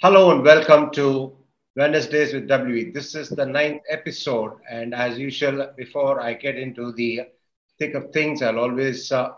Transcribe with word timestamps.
Hello 0.00 0.30
and 0.30 0.44
welcome 0.44 0.92
to 0.92 1.36
Wednesdays 1.74 2.32
with 2.32 2.46
WV. 2.46 2.94
This 2.94 3.16
is 3.16 3.30
the 3.30 3.44
ninth 3.44 3.82
episode, 3.90 4.52
and 4.70 4.94
as 4.94 5.18
usual, 5.18 5.72
before 5.76 6.20
I 6.20 6.34
get 6.34 6.54
into 6.54 6.92
the 6.92 7.22
thick 7.80 7.94
of 7.94 8.12
things, 8.12 8.40
I'll 8.40 8.60
always 8.60 9.10
uh, 9.10 9.30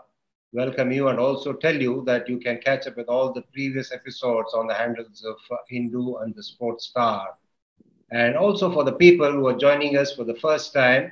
welcome 0.53 0.91
you 0.91 1.07
and 1.07 1.17
also 1.17 1.53
tell 1.53 1.75
you 1.75 2.03
that 2.05 2.29
you 2.29 2.37
can 2.37 2.59
catch 2.59 2.85
up 2.85 2.95
with 2.95 3.09
all 3.09 3.33
the 3.33 3.41
previous 3.41 3.91
episodes 3.91 4.53
on 4.53 4.67
the 4.67 4.75
handles 4.75 5.25
of 5.25 5.37
uh, 5.49 5.55
Hindu 5.67 6.17
and 6.17 6.35
the 6.35 6.43
Sportstar. 6.43 7.25
And 8.11 8.37
also 8.37 8.71
for 8.71 8.83
the 8.83 8.93
people 8.93 9.31
who 9.31 9.47
are 9.47 9.57
joining 9.57 9.97
us 9.97 10.15
for 10.15 10.25
the 10.25 10.35
first 10.35 10.75
time, 10.75 11.11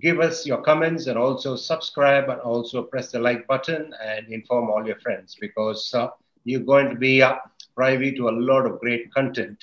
give 0.00 0.18
us 0.18 0.44
your 0.44 0.62
comments 0.62 1.06
and 1.06 1.16
also 1.16 1.54
subscribe 1.54 2.28
and 2.28 2.40
also 2.40 2.82
press 2.82 3.12
the 3.12 3.20
like 3.20 3.46
button 3.46 3.94
and 4.04 4.26
inform 4.32 4.68
all 4.68 4.84
your 4.84 4.98
friends 4.98 5.36
because 5.40 5.94
uh, 5.94 6.08
you're 6.44 6.60
going 6.60 6.88
to 6.90 6.96
be 6.96 7.22
uh, 7.22 7.36
privy 7.74 8.12
to 8.16 8.28
a 8.28 8.38
lot 8.50 8.66
of 8.66 8.80
great 8.80 9.12
content. 9.12 9.62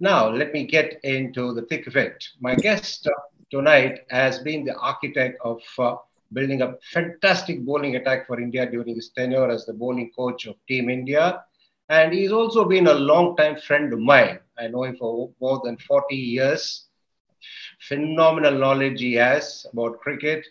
Now, 0.00 0.28
let 0.30 0.52
me 0.52 0.66
get 0.66 0.98
into 1.04 1.54
the 1.54 1.62
thick 1.62 1.86
of 1.86 1.96
it. 1.96 2.24
My 2.40 2.54
guest 2.56 3.06
uh, 3.06 3.10
tonight 3.50 4.00
has 4.10 4.38
been 4.38 4.64
the 4.64 4.74
architect 4.76 5.38
of 5.44 5.60
uh, 5.78 5.96
building 6.32 6.62
a 6.62 6.74
fantastic 6.92 7.60
bowling 7.64 7.96
attack 7.96 8.26
for 8.26 8.40
India 8.40 8.66
during 8.70 8.94
his 8.96 9.10
tenure 9.16 9.50
as 9.50 9.64
the 9.66 9.72
bowling 9.74 10.10
coach 10.16 10.46
of 10.46 10.56
Team 10.68 10.88
India. 10.90 11.42
And 11.88 12.12
he's 12.12 12.32
also 12.32 12.64
been 12.64 12.86
a 12.86 12.94
long-time 12.94 13.56
friend 13.56 13.92
of 13.92 14.00
mine. 14.00 14.38
I 14.58 14.68
know 14.68 14.84
him 14.84 14.96
for 14.96 15.30
more 15.40 15.60
than 15.64 15.76
40 15.78 16.16
years. 16.16 16.86
Phenomenal 17.88 18.58
knowledge 18.58 19.00
he 19.00 19.14
has 19.14 19.66
about 19.72 20.00
cricket, 20.00 20.44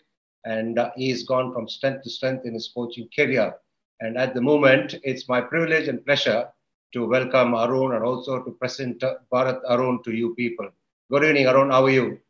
and 0.44 0.78
uh, 0.78 0.90
he's 0.96 1.24
gone 1.24 1.52
from 1.52 1.68
strength 1.68 2.02
to 2.04 2.10
strength 2.10 2.44
in 2.46 2.54
his 2.54 2.68
coaching 2.74 3.08
career. 3.14 3.54
And 4.00 4.16
at 4.16 4.34
the 4.34 4.40
moment, 4.40 4.94
it's 5.02 5.28
my 5.28 5.40
privilege 5.40 5.88
and 5.88 6.04
pleasure 6.04 6.48
to 6.94 7.06
welcome 7.08 7.54
Arun 7.54 7.96
and 7.96 8.04
also 8.04 8.40
to 8.44 8.52
present 8.52 9.02
Bharat 9.32 9.60
Arun 9.68 10.00
to 10.04 10.12
you 10.12 10.32
people. 10.36 10.68
Good 11.10 11.24
evening, 11.24 11.48
Arun. 11.48 11.70
How 11.72 11.84
are 11.86 11.90
you? 11.90 12.20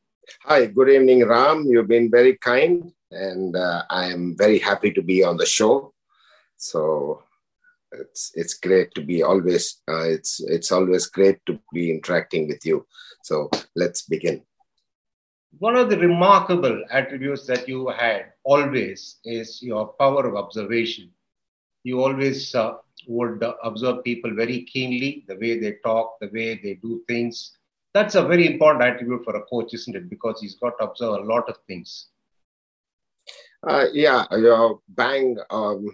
Hi, 0.45 0.65
good 0.65 0.89
evening, 0.89 1.27
Ram. 1.27 1.67
You've 1.67 1.87
been 1.87 2.11
very 2.11 2.39
kind, 2.39 2.91
and 3.11 3.55
uh, 3.55 3.83
I 3.91 4.07
am 4.07 4.35
very 4.39 4.59
happy 4.59 4.91
to 4.93 5.03
be 5.03 5.23
on 5.23 5.37
the 5.37 5.45
show. 5.45 5.93
So 6.57 7.23
it's 7.93 8.33
it's 8.35 8.55
great 8.55 8.95
to 8.95 9.03
be 9.03 9.23
always. 9.23 9.83
Uh, 9.87 10.09
it's 10.17 10.41
it's 10.41 10.73
always 10.73 11.07
great 11.07 11.45
to 11.45 11.61
be 11.75 11.91
interacting 11.91 12.49
with 12.49 12.65
you. 12.65 12.87
So 13.23 13.51
let's 13.77 14.09
begin. 14.09 14.41
One 15.59 15.77
of 15.77 15.91
the 15.91 15.99
remarkable 15.99 16.85
attributes 16.91 17.47
that 17.49 17.69
you 17.69 17.89
had 17.89 18.33
always 18.45 19.19
is 19.25 19.63
your 19.63 19.89
power 20.01 20.27
of 20.27 20.37
observation. 20.37 21.11
You 21.83 22.01
always 22.03 22.55
uh, 22.55 22.79
would 23.09 23.45
observe 23.63 24.05
people 24.05 24.35
very 24.35 24.63
keenly, 24.63 25.25
the 25.29 25.37
way 25.37 25.59
they 25.59 25.77
talk, 25.85 26.19
the 26.21 26.31
way 26.33 26.61
they 26.63 26.75
do 26.75 27.03
things. 27.09 27.57
That's 27.93 28.15
a 28.17 28.23
very 28.23 28.47
important 28.47 28.83
attribute 28.83 29.25
for 29.25 29.37
a 29.37 29.43
coach, 29.43 29.73
isn't 29.75 29.95
it? 29.95 30.11
Because 30.11 30.41
he's 30.41 30.57
got 30.57 30.79
to 30.79 30.85
observe 30.85 31.21
a 31.21 31.25
lot 31.25 31.49
of 31.49 31.57
things. 31.69 32.09
Uh, 33.67 33.87
yeah, 33.93 34.25
you're 34.33 34.81
bang 34.89 35.37
um, 35.51 35.87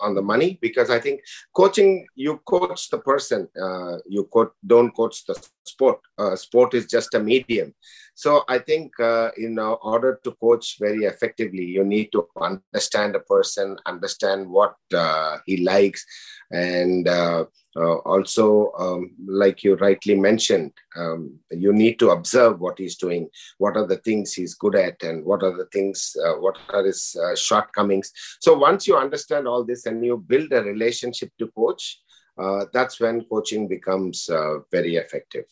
on 0.00 0.14
the 0.14 0.22
money 0.22 0.58
because 0.60 0.90
I 0.90 0.98
think 0.98 1.20
coaching, 1.54 2.06
you 2.14 2.38
coach 2.44 2.90
the 2.90 2.98
person, 2.98 3.48
uh, 3.60 3.98
you 4.06 4.24
co- 4.24 4.52
don't 4.66 4.94
coach 4.94 5.24
the 5.24 5.34
sport. 5.68 5.98
Uh, 6.18 6.36
sport 6.36 6.74
is 6.74 6.86
just 6.86 7.14
a 7.14 7.20
medium. 7.20 7.74
So 8.14 8.44
I 8.48 8.58
think 8.58 8.98
uh, 8.98 9.30
in 9.36 9.58
order 9.58 10.20
to 10.24 10.32
coach 10.40 10.78
very 10.80 11.04
effectively, 11.04 11.64
you 11.64 11.84
need 11.84 12.12
to 12.12 12.26
understand 12.40 13.14
a 13.14 13.20
person, 13.20 13.76
understand 13.84 14.48
what 14.48 14.74
uh, 14.94 15.38
he 15.44 15.58
likes, 15.58 16.04
and 16.50 17.06
uh, 17.06 17.44
uh, 17.76 17.96
also, 18.06 18.72
um, 18.78 19.10
like 19.26 19.62
you 19.62 19.74
rightly 19.76 20.14
mentioned, 20.14 20.72
um, 20.96 21.38
you 21.50 21.74
need 21.74 21.98
to 21.98 22.08
observe 22.10 22.58
what 22.58 22.78
he's 22.78 22.96
doing. 22.96 23.28
What 23.58 23.76
are 23.76 23.86
the 23.86 23.98
things 23.98 24.32
he's 24.32 24.54
good 24.54 24.74
at, 24.76 25.02
and 25.02 25.24
what 25.26 25.42
are 25.42 25.54
the 25.54 25.66
things, 25.66 26.16
uh, 26.24 26.34
what 26.34 26.56
are 26.70 26.84
his 26.84 27.14
uh, 27.22 27.36
shortcomings. 27.36 28.12
So 28.40 28.56
once 28.56 28.86
you 28.86 28.96
understand 28.96 29.46
all 29.46 29.62
this 29.62 29.84
and 29.84 30.02
you 30.02 30.16
build 30.16 30.52
a 30.52 30.62
relationship 30.62 31.32
to 31.38 31.48
coach, 31.48 32.00
uh, 32.38 32.64
that's 32.72 32.98
when 32.98 33.24
coaching 33.24 33.68
becomes 33.68 34.28
uh, 34.30 34.60
very 34.70 34.96
effective. 34.96 35.44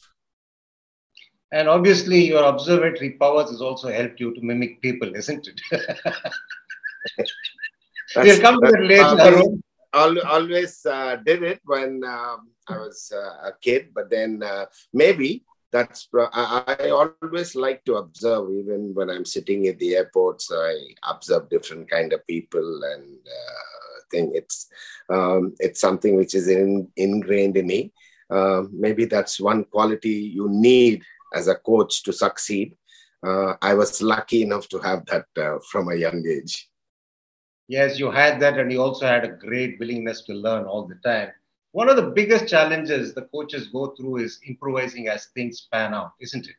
And 1.54 1.68
obviously, 1.68 2.20
your 2.26 2.44
observatory 2.44 3.10
powers 3.10 3.50
has 3.50 3.60
also 3.60 3.88
helped 3.90 4.18
you 4.18 4.34
to 4.34 4.40
mimic 4.40 4.82
people, 4.82 5.14
isn't 5.14 5.46
it? 5.46 5.60
we'll 8.16 8.40
come 8.40 8.60
to 8.60 8.70
that 8.72 8.82
later. 8.82 9.44
Always 9.94 10.84
uh, 10.84 11.16
did 11.24 11.44
it 11.44 11.60
when 11.64 12.02
um, 12.04 12.50
I 12.68 12.78
was 12.78 13.12
uh, 13.14 13.48
a 13.48 13.52
kid, 13.60 13.90
but 13.94 14.10
then 14.10 14.42
uh, 14.42 14.66
maybe 14.92 15.44
that's 15.70 16.08
I, 16.12 16.76
I, 16.80 16.90
always 16.90 17.54
like 17.54 17.84
to 17.84 17.94
observe. 17.96 18.50
Even 18.50 18.94
when 18.94 19.10
i'm 19.10 19.24
sitting 19.24 19.66
at 19.66 19.78
the 19.80 19.96
airports 19.96 20.52
i 20.54 20.72
observe 21.10 21.50
different 21.50 21.90
kind 21.90 22.12
of 22.12 22.24
people 22.28 22.80
and 22.92 23.18
uh, 23.26 23.74
think 24.14 24.34
it's 24.34 24.68
um, 25.10 25.54
it's 25.58 25.80
something 25.80 26.16
which 26.16 26.34
is 26.34 26.48
in, 26.48 26.88
ingrained 26.96 27.56
in 27.56 27.66
me. 27.66 27.92
Uh, 28.30 28.62
maybe 28.72 29.04
that's 29.04 29.38
one 29.38 29.64
quality 29.64 30.32
you 30.38 30.48
need 30.48 31.02
as 31.34 31.48
a 31.48 31.54
coach 31.54 32.02
to 32.02 32.12
succeed 32.12 32.76
uh, 33.26 33.54
i 33.62 33.74
was 33.74 34.02
lucky 34.02 34.42
enough 34.42 34.68
to 34.68 34.78
have 34.78 35.04
that 35.06 35.26
uh, 35.38 35.58
from 35.70 35.88
a 35.88 35.96
young 35.96 36.22
age 36.26 36.68
Yes, 37.66 37.98
you 37.98 38.10
had 38.10 38.40
that, 38.40 38.58
and 38.58 38.70
you 38.70 38.82
also 38.82 39.06
had 39.06 39.24
a 39.24 39.28
great 39.28 39.78
willingness 39.80 40.22
to 40.24 40.34
learn 40.34 40.64
all 40.64 40.86
the 40.86 40.96
time. 40.96 41.30
One 41.72 41.88
of 41.88 41.96
the 41.96 42.10
biggest 42.10 42.46
challenges 42.46 43.14
the 43.14 43.22
coaches 43.22 43.68
go 43.68 43.94
through 43.96 44.18
is 44.18 44.38
improvising 44.46 45.08
as 45.08 45.26
things 45.34 45.66
pan 45.72 45.94
out, 45.94 46.12
isn't 46.20 46.46
it? 46.46 46.56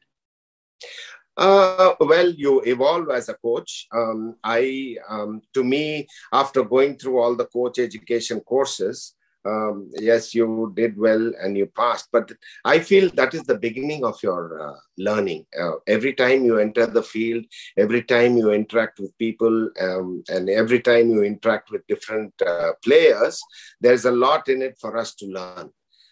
Uh, 1.37 1.93
well, 1.99 2.29
you 2.31 2.61
evolve 2.65 3.09
as 3.11 3.29
a 3.29 3.35
coach. 3.35 3.87
Um, 3.93 4.35
I, 4.43 4.97
um, 5.07 5.41
to 5.53 5.63
me, 5.63 6.07
after 6.33 6.63
going 6.63 6.97
through 6.97 7.19
all 7.19 7.35
the 7.35 7.45
coach 7.45 7.77
education 7.77 8.39
courses, 8.39 9.13
um, 9.45 9.91
yes, 9.93 10.33
you 10.33 10.73
did 10.75 10.97
well 10.97 11.31
and 11.41 11.57
you 11.57 11.67
passed. 11.67 12.09
But 12.11 12.31
I 12.63 12.79
feel 12.79 13.09
that 13.11 13.33
is 13.33 13.43
the 13.43 13.57
beginning 13.57 14.03
of 14.03 14.21
your 14.23 14.69
uh, 14.69 14.79
learning. 14.97 15.45
Uh, 15.59 15.73
every 15.87 16.13
time 16.13 16.45
you 16.45 16.57
enter 16.57 16.85
the 16.87 17.03
field, 17.03 17.45
every 17.77 18.03
time 18.03 18.37
you 18.37 18.51
interact 18.51 18.99
with 18.99 19.17
people, 19.17 19.69
um, 19.79 20.23
and 20.29 20.49
every 20.49 20.81
time 20.81 21.09
you 21.09 21.23
interact 21.23 21.71
with 21.71 21.85
different 21.87 22.33
uh, 22.45 22.71
players, 22.83 23.41
there's 23.79 24.05
a 24.05 24.11
lot 24.11 24.49
in 24.49 24.61
it 24.61 24.77
for 24.79 24.97
us 24.97 25.13
to 25.15 25.25
learn. 25.27 25.69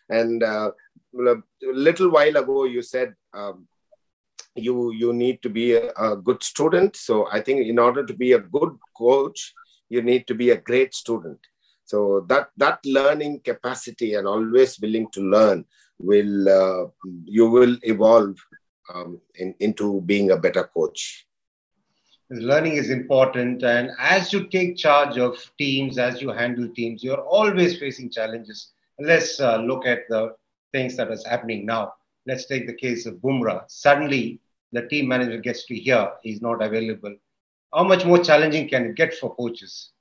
And 0.10 0.44
uh, 0.44 0.72
a 1.20 1.36
little 1.62 2.12
while 2.12 2.38
ago, 2.38 2.66
you 2.66 2.82
said, 2.82 3.14
um, 3.34 3.68
you 4.56 4.92
you 4.94 5.14
need 5.14 5.42
to 5.42 5.50
be 5.50 5.74
a, 5.74 5.92
a 5.94 6.16
good 6.16 6.44
student 6.44 6.96
so 6.96 7.28
i 7.32 7.42
think 7.42 7.66
in 7.66 7.80
order 7.80 8.06
to 8.06 8.14
be 8.14 8.34
a 8.34 8.40
good 8.40 8.78
coach 8.96 9.52
you 9.90 10.02
need 10.02 10.28
to 10.28 10.36
be 10.36 10.52
a 10.52 10.58
great 10.58 10.94
student 10.94 11.40
so 11.86 12.26
that 12.28 12.50
that 12.58 12.80
learning 12.86 13.40
capacity 13.42 14.14
and 14.16 14.28
always 14.28 14.80
willing 14.80 15.10
to 15.12 15.22
learn 15.22 15.66
will 16.00 16.50
uh, 16.50 16.88
you 17.26 17.50
will 17.50 17.78
evolve 17.84 18.38
um, 18.94 19.20
in, 19.36 19.54
into 19.60 20.02
being 20.02 20.32
a 20.32 20.38
better 20.38 20.64
coach. 20.74 21.26
Learning 22.30 22.74
is 22.74 22.90
important, 22.90 23.64
and 23.64 23.92
as 24.00 24.34
you 24.34 24.48
take 24.48 24.76
charge 24.78 25.18
of 25.18 25.38
teams, 25.60 25.98
as 25.98 26.22
you 26.22 26.30
handle 26.30 26.68
teams, 26.70 27.04
you're 27.04 27.22
always 27.22 27.78
facing 27.78 28.10
challenges. 28.10 28.72
Let's 29.00 29.40
uh, 29.40 29.58
look 29.58 29.86
at 29.86 30.08
the 30.10 30.36
things 30.72 30.96
that 30.98 31.12
is 31.12 31.26
happening 31.26 31.66
now. 31.66 31.94
Let's 32.26 32.46
take 32.46 32.66
the 32.66 32.74
case 32.74 33.06
of 33.06 33.16
Bumrah. 33.16 33.66
Suddenly, 33.68 34.40
the 34.72 34.88
team 34.88 35.08
manager 35.08 35.38
gets 35.38 35.66
to 35.66 35.76
hear 35.76 36.14
he's 36.24 36.42
not 36.42 36.64
available. 36.64 37.16
How 37.74 37.84
much 37.84 38.06
more 38.06 38.24
challenging 38.24 38.68
can 38.70 38.86
it 38.86 38.96
get 38.96 39.14
for 39.14 39.36
coaches? 39.36 39.93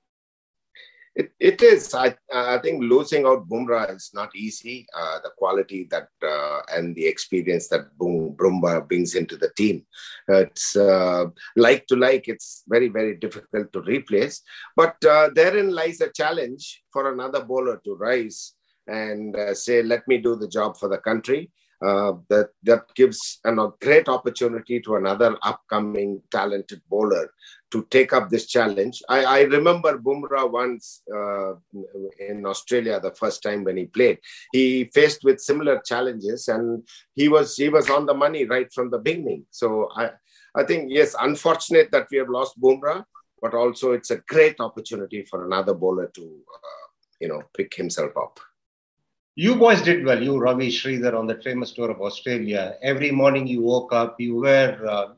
It, 1.14 1.30
it 1.38 1.62
is. 1.62 1.92
I, 1.94 2.14
I 2.32 2.58
think 2.58 2.82
losing 2.82 3.26
out 3.26 3.46
Bumrah 3.46 3.94
is 3.94 4.10
not 4.14 4.34
easy. 4.34 4.86
Uh, 4.96 5.18
the 5.22 5.30
quality 5.36 5.86
that 5.90 6.08
uh, 6.26 6.60
and 6.74 6.96
the 6.96 7.06
experience 7.06 7.68
that 7.68 7.96
Boom, 7.98 8.34
Bumrah 8.34 8.88
brings 8.88 9.14
into 9.14 9.36
the 9.36 9.50
team, 9.50 9.84
it's 10.28 10.74
uh, 10.74 11.26
like 11.54 11.86
to 11.88 11.96
like. 11.96 12.28
It's 12.28 12.62
very 12.66 12.88
very 12.88 13.16
difficult 13.16 13.72
to 13.74 13.82
replace. 13.82 14.40
But 14.74 14.96
uh, 15.04 15.28
therein 15.34 15.74
lies 15.74 16.00
a 16.00 16.10
challenge 16.10 16.82
for 16.90 17.12
another 17.12 17.44
bowler 17.44 17.78
to 17.84 17.94
rise 17.94 18.54
and 18.86 19.36
uh, 19.36 19.54
say, 19.54 19.82
"Let 19.82 20.08
me 20.08 20.16
do 20.16 20.34
the 20.36 20.48
job 20.48 20.78
for 20.78 20.88
the 20.88 20.98
country." 20.98 21.50
Uh, 21.82 22.12
that 22.28 22.50
that 22.62 22.82
gives 22.94 23.40
an, 23.44 23.58
a 23.58 23.68
great 23.80 24.08
opportunity 24.08 24.78
to 24.80 24.94
another 24.94 25.36
upcoming 25.42 26.22
talented 26.30 26.80
bowler 26.88 27.28
to 27.72 27.84
take 27.90 28.12
up 28.12 28.28
this 28.30 28.46
challenge. 28.46 29.02
I, 29.08 29.24
I 29.24 29.40
remember 29.40 29.98
Bumrah 29.98 30.48
once 30.48 31.02
uh, 31.12 31.54
in 32.20 32.46
Australia 32.46 33.00
the 33.00 33.14
first 33.14 33.42
time 33.42 33.64
when 33.64 33.78
he 33.78 33.86
played. 33.86 34.18
He 34.52 34.90
faced 34.94 35.24
with 35.24 35.40
similar 35.40 35.80
challenges, 35.84 36.46
and 36.46 36.86
he 37.16 37.28
was 37.28 37.56
he 37.56 37.68
was 37.68 37.90
on 37.90 38.06
the 38.06 38.14
money 38.14 38.44
right 38.44 38.72
from 38.72 38.90
the 38.90 38.98
beginning. 38.98 39.46
So 39.50 39.88
I 39.96 40.10
I 40.54 40.62
think 40.62 40.86
yes, 40.88 41.16
unfortunate 41.18 41.90
that 41.90 42.06
we 42.12 42.18
have 42.18 42.28
lost 42.28 42.60
Bumrah, 42.60 43.04
but 43.40 43.54
also 43.54 43.90
it's 43.90 44.12
a 44.12 44.22
great 44.28 44.60
opportunity 44.60 45.24
for 45.28 45.44
another 45.44 45.74
bowler 45.74 46.12
to 46.14 46.22
uh, 46.22 46.86
you 47.20 47.26
know 47.26 47.42
pick 47.56 47.74
himself 47.74 48.12
up. 48.16 48.38
You 49.34 49.56
boys 49.56 49.80
did 49.80 50.04
well. 50.04 50.22
You, 50.22 50.36
Ravi, 50.36 50.68
Sridhar, 50.68 51.18
on 51.18 51.26
that 51.28 51.42
famous 51.42 51.72
tour 51.72 51.90
of 51.90 52.02
Australia. 52.02 52.76
Every 52.82 53.10
morning 53.10 53.46
you 53.46 53.62
woke 53.62 53.90
up, 53.90 54.20
you 54.20 54.36
were 54.36 54.78
uh, 54.86 55.14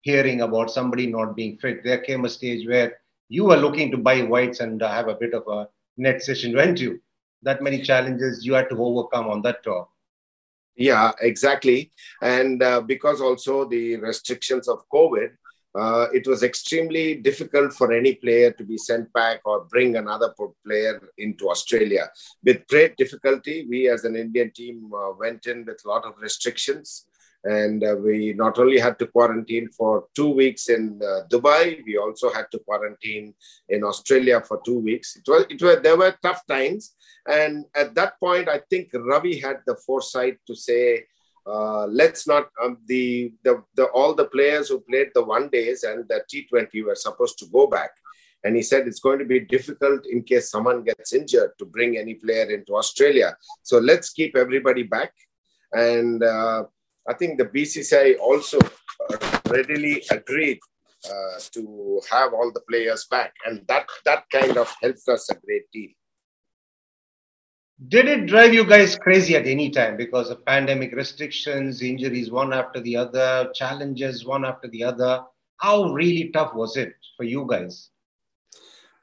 hearing 0.00 0.40
about 0.40 0.72
somebody 0.72 1.06
not 1.06 1.36
being 1.36 1.58
fit. 1.58 1.84
There 1.84 1.98
came 1.98 2.24
a 2.24 2.28
stage 2.28 2.66
where 2.66 2.98
you 3.28 3.44
were 3.44 3.56
looking 3.56 3.92
to 3.92 3.98
buy 3.98 4.22
whites 4.22 4.58
and 4.58 4.82
uh, 4.82 4.90
have 4.90 5.06
a 5.06 5.14
bit 5.14 5.32
of 5.32 5.46
a 5.46 5.68
net 5.96 6.24
session, 6.24 6.54
weren't 6.54 6.80
you? 6.80 7.00
That 7.42 7.62
many 7.62 7.82
challenges 7.82 8.44
you 8.44 8.54
had 8.54 8.68
to 8.70 8.84
overcome 8.84 9.28
on 9.28 9.42
that 9.42 9.62
tour. 9.62 9.86
Yeah, 10.74 11.12
exactly. 11.20 11.92
And 12.20 12.60
uh, 12.64 12.80
because 12.80 13.20
also 13.20 13.68
the 13.68 13.96
restrictions 13.96 14.66
of 14.66 14.82
COVID, 14.92 15.30
uh, 15.74 16.06
it 16.12 16.26
was 16.26 16.42
extremely 16.42 17.14
difficult 17.14 17.72
for 17.72 17.92
any 17.92 18.14
player 18.14 18.50
to 18.52 18.64
be 18.64 18.76
sent 18.76 19.12
back 19.12 19.40
or 19.44 19.64
bring 19.64 19.96
another 19.96 20.34
player 20.66 21.08
into 21.16 21.48
Australia. 21.48 22.10
With 22.44 22.66
great 22.68 22.96
difficulty, 22.96 23.66
we 23.68 23.88
as 23.88 24.04
an 24.04 24.16
Indian 24.16 24.50
team 24.50 24.90
uh, 24.94 25.12
went 25.18 25.46
in 25.46 25.64
with 25.64 25.80
a 25.84 25.88
lot 25.88 26.04
of 26.04 26.14
restrictions. 26.20 27.06
And 27.44 27.82
uh, 27.82 27.96
we 27.96 28.34
not 28.34 28.58
only 28.58 28.78
had 28.78 29.00
to 29.00 29.06
quarantine 29.08 29.68
for 29.76 30.04
two 30.14 30.28
weeks 30.28 30.68
in 30.68 31.00
uh, 31.02 31.26
Dubai, 31.28 31.82
we 31.84 31.96
also 31.96 32.32
had 32.32 32.46
to 32.52 32.60
quarantine 32.60 33.34
in 33.68 33.82
Australia 33.82 34.40
for 34.46 34.60
two 34.64 34.78
weeks. 34.78 35.16
It 35.16 35.24
was, 35.26 35.46
it 35.50 35.60
was, 35.60 35.78
there 35.82 35.96
were 35.96 36.14
tough 36.22 36.46
times. 36.46 36.94
And 37.26 37.64
at 37.74 37.94
that 37.96 38.20
point, 38.20 38.48
I 38.48 38.60
think 38.70 38.90
Ravi 38.94 39.40
had 39.40 39.56
the 39.66 39.76
foresight 39.86 40.38
to 40.46 40.54
say, 40.54 41.04
uh, 41.46 41.86
let's 41.86 42.26
not 42.26 42.48
um, 42.62 42.78
the, 42.86 43.32
the 43.42 43.62
the 43.74 43.86
all 43.86 44.14
the 44.14 44.26
players 44.26 44.68
who 44.68 44.80
played 44.80 45.08
the 45.14 45.24
one 45.24 45.48
days 45.48 45.82
and 45.82 46.06
the 46.08 46.22
T20 46.32 46.84
were 46.84 46.94
supposed 46.94 47.38
to 47.38 47.46
go 47.46 47.66
back, 47.66 47.90
and 48.44 48.54
he 48.54 48.62
said 48.62 48.86
it's 48.86 49.00
going 49.00 49.18
to 49.18 49.24
be 49.24 49.40
difficult 49.40 50.06
in 50.06 50.22
case 50.22 50.50
someone 50.50 50.84
gets 50.84 51.12
injured 51.12 51.50
to 51.58 51.64
bring 51.64 51.98
any 51.98 52.14
player 52.14 52.48
into 52.50 52.76
Australia. 52.76 53.36
So 53.62 53.78
let's 53.78 54.10
keep 54.10 54.36
everybody 54.36 54.84
back, 54.84 55.12
and 55.72 56.22
uh, 56.22 56.64
I 57.08 57.14
think 57.14 57.38
the 57.38 57.46
BCCI 57.46 58.18
also 58.20 58.58
uh, 58.60 59.40
readily 59.50 60.04
agreed 60.10 60.60
uh, 61.04 61.40
to 61.52 62.00
have 62.08 62.32
all 62.32 62.52
the 62.52 62.62
players 62.68 63.06
back, 63.10 63.34
and 63.46 63.66
that 63.66 63.86
that 64.04 64.24
kind 64.30 64.56
of 64.56 64.72
helped 64.80 65.08
us 65.08 65.28
a 65.30 65.34
great 65.34 65.64
deal. 65.72 65.90
Did 67.88 68.06
it 68.06 68.26
drive 68.26 68.54
you 68.54 68.64
guys 68.64 68.96
crazy 68.96 69.34
at 69.34 69.46
any 69.46 69.70
time 69.70 69.96
because 69.96 70.30
of 70.30 70.44
pandemic 70.44 70.92
restrictions, 70.92 71.82
injuries 71.82 72.30
one 72.30 72.52
after 72.52 72.80
the 72.80 72.96
other, 72.96 73.50
challenges 73.54 74.24
one 74.24 74.44
after 74.44 74.68
the 74.68 74.84
other? 74.84 75.24
How 75.56 75.92
really 75.92 76.30
tough 76.30 76.54
was 76.54 76.76
it 76.76 76.94
for 77.16 77.24
you 77.24 77.46
guys? 77.48 77.90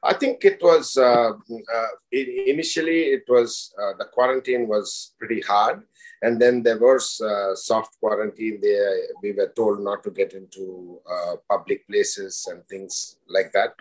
I 0.02 0.14
think 0.14 0.44
it 0.46 0.62
was 0.62 0.96
uh, 0.96 1.32
uh, 1.32 1.86
initially 2.10 3.00
it 3.12 3.24
was 3.28 3.74
uh, 3.78 3.92
the 3.98 4.06
quarantine 4.06 4.66
was 4.66 5.12
pretty 5.18 5.42
hard, 5.42 5.82
and 6.22 6.40
then 6.40 6.62
there 6.62 6.78
was 6.78 7.20
uh, 7.20 7.54
soft 7.54 7.98
quarantine. 8.00 8.60
There 8.62 8.98
we 9.22 9.32
were 9.32 9.52
told 9.54 9.80
not 9.80 10.02
to 10.04 10.10
get 10.10 10.32
into 10.32 11.00
uh, 11.10 11.36
public 11.50 11.86
places 11.86 12.48
and 12.50 12.66
things 12.66 13.16
like 13.28 13.52
that. 13.52 13.74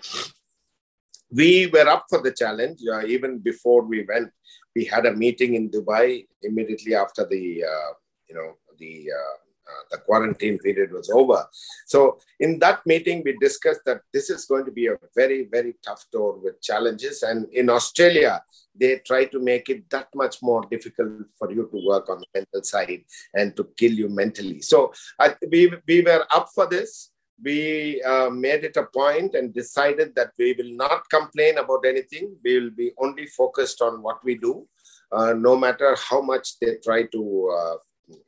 We 1.32 1.68
were 1.68 1.88
up 1.88 2.06
for 2.10 2.22
the 2.22 2.32
challenge 2.32 2.80
uh, 2.92 3.06
even 3.06 3.40
before 3.40 3.84
we 3.84 4.06
went 4.06 4.32
we 4.76 4.86
had 4.86 5.06
a 5.06 5.14
meeting 5.14 5.56
in 5.56 5.70
Dubai 5.70 6.26
immediately 6.42 6.96
after 6.96 7.26
the 7.26 7.64
uh, 7.64 7.92
you 8.28 8.36
know 8.36 8.50
the 8.78 9.10
uh, 9.20 9.36
uh, 9.70 9.84
the 9.92 9.98
quarantine 9.98 10.58
period 10.58 10.92
was 10.92 11.10
over. 11.12 11.46
So 11.86 12.18
in 12.40 12.58
that 12.60 12.80
meeting, 12.88 13.22
we 13.24 13.38
discussed 13.38 13.82
that 13.86 14.02
this 14.14 14.32
is 14.32 14.46
going 14.46 14.66
to 14.66 14.72
be 14.72 14.88
a 14.88 14.98
very 15.16 15.48
very 15.52 15.76
tough 15.86 16.06
tour 16.12 16.40
with 16.44 16.62
challenges, 16.62 17.24
and 17.24 17.48
in 17.54 17.70
Australia 17.70 18.42
they 18.80 19.00
try 19.06 19.26
to 19.26 19.40
make 19.40 19.68
it 19.70 19.90
that 19.90 20.08
much 20.16 20.42
more 20.42 20.64
difficult 20.72 21.26
for 21.38 21.52
you 21.52 21.68
to 21.72 21.86
work 21.86 22.08
on 22.10 22.20
the 22.20 22.26
mental 22.34 22.64
side 22.64 23.04
and 23.34 23.56
to 23.58 23.64
kill 23.76 23.92
you 23.92 24.08
mentally. 24.08 24.62
So 24.62 24.94
I, 25.20 25.36
we 25.52 25.72
we 25.88 26.02
were 26.02 26.26
up 26.34 26.50
for 26.56 26.68
this 26.68 27.12
we 27.44 28.02
uh, 28.04 28.30
made 28.30 28.64
it 28.64 28.78
a 28.78 28.86
point 28.86 29.36
and 29.36 29.54
decided 29.54 30.16
that 30.16 30.32
we 30.38 30.54
will 30.58 30.74
not 30.76 31.10
complain 31.10 31.58
about 31.58 31.86
anything. 31.86 32.36
We 32.44 32.60
will 32.60 32.72
be 32.72 32.92
only 32.98 33.28
focused 33.28 33.82
on 33.82 34.02
what 34.02 34.24
we 34.24 34.36
do, 34.36 34.68
uh, 35.12 35.34
no 35.34 35.56
matter 35.56 35.96
how 36.10 36.22
much 36.22 36.60
they 36.60 36.78
try 36.84 37.04
to, 37.04 37.58
uh, 37.60 37.76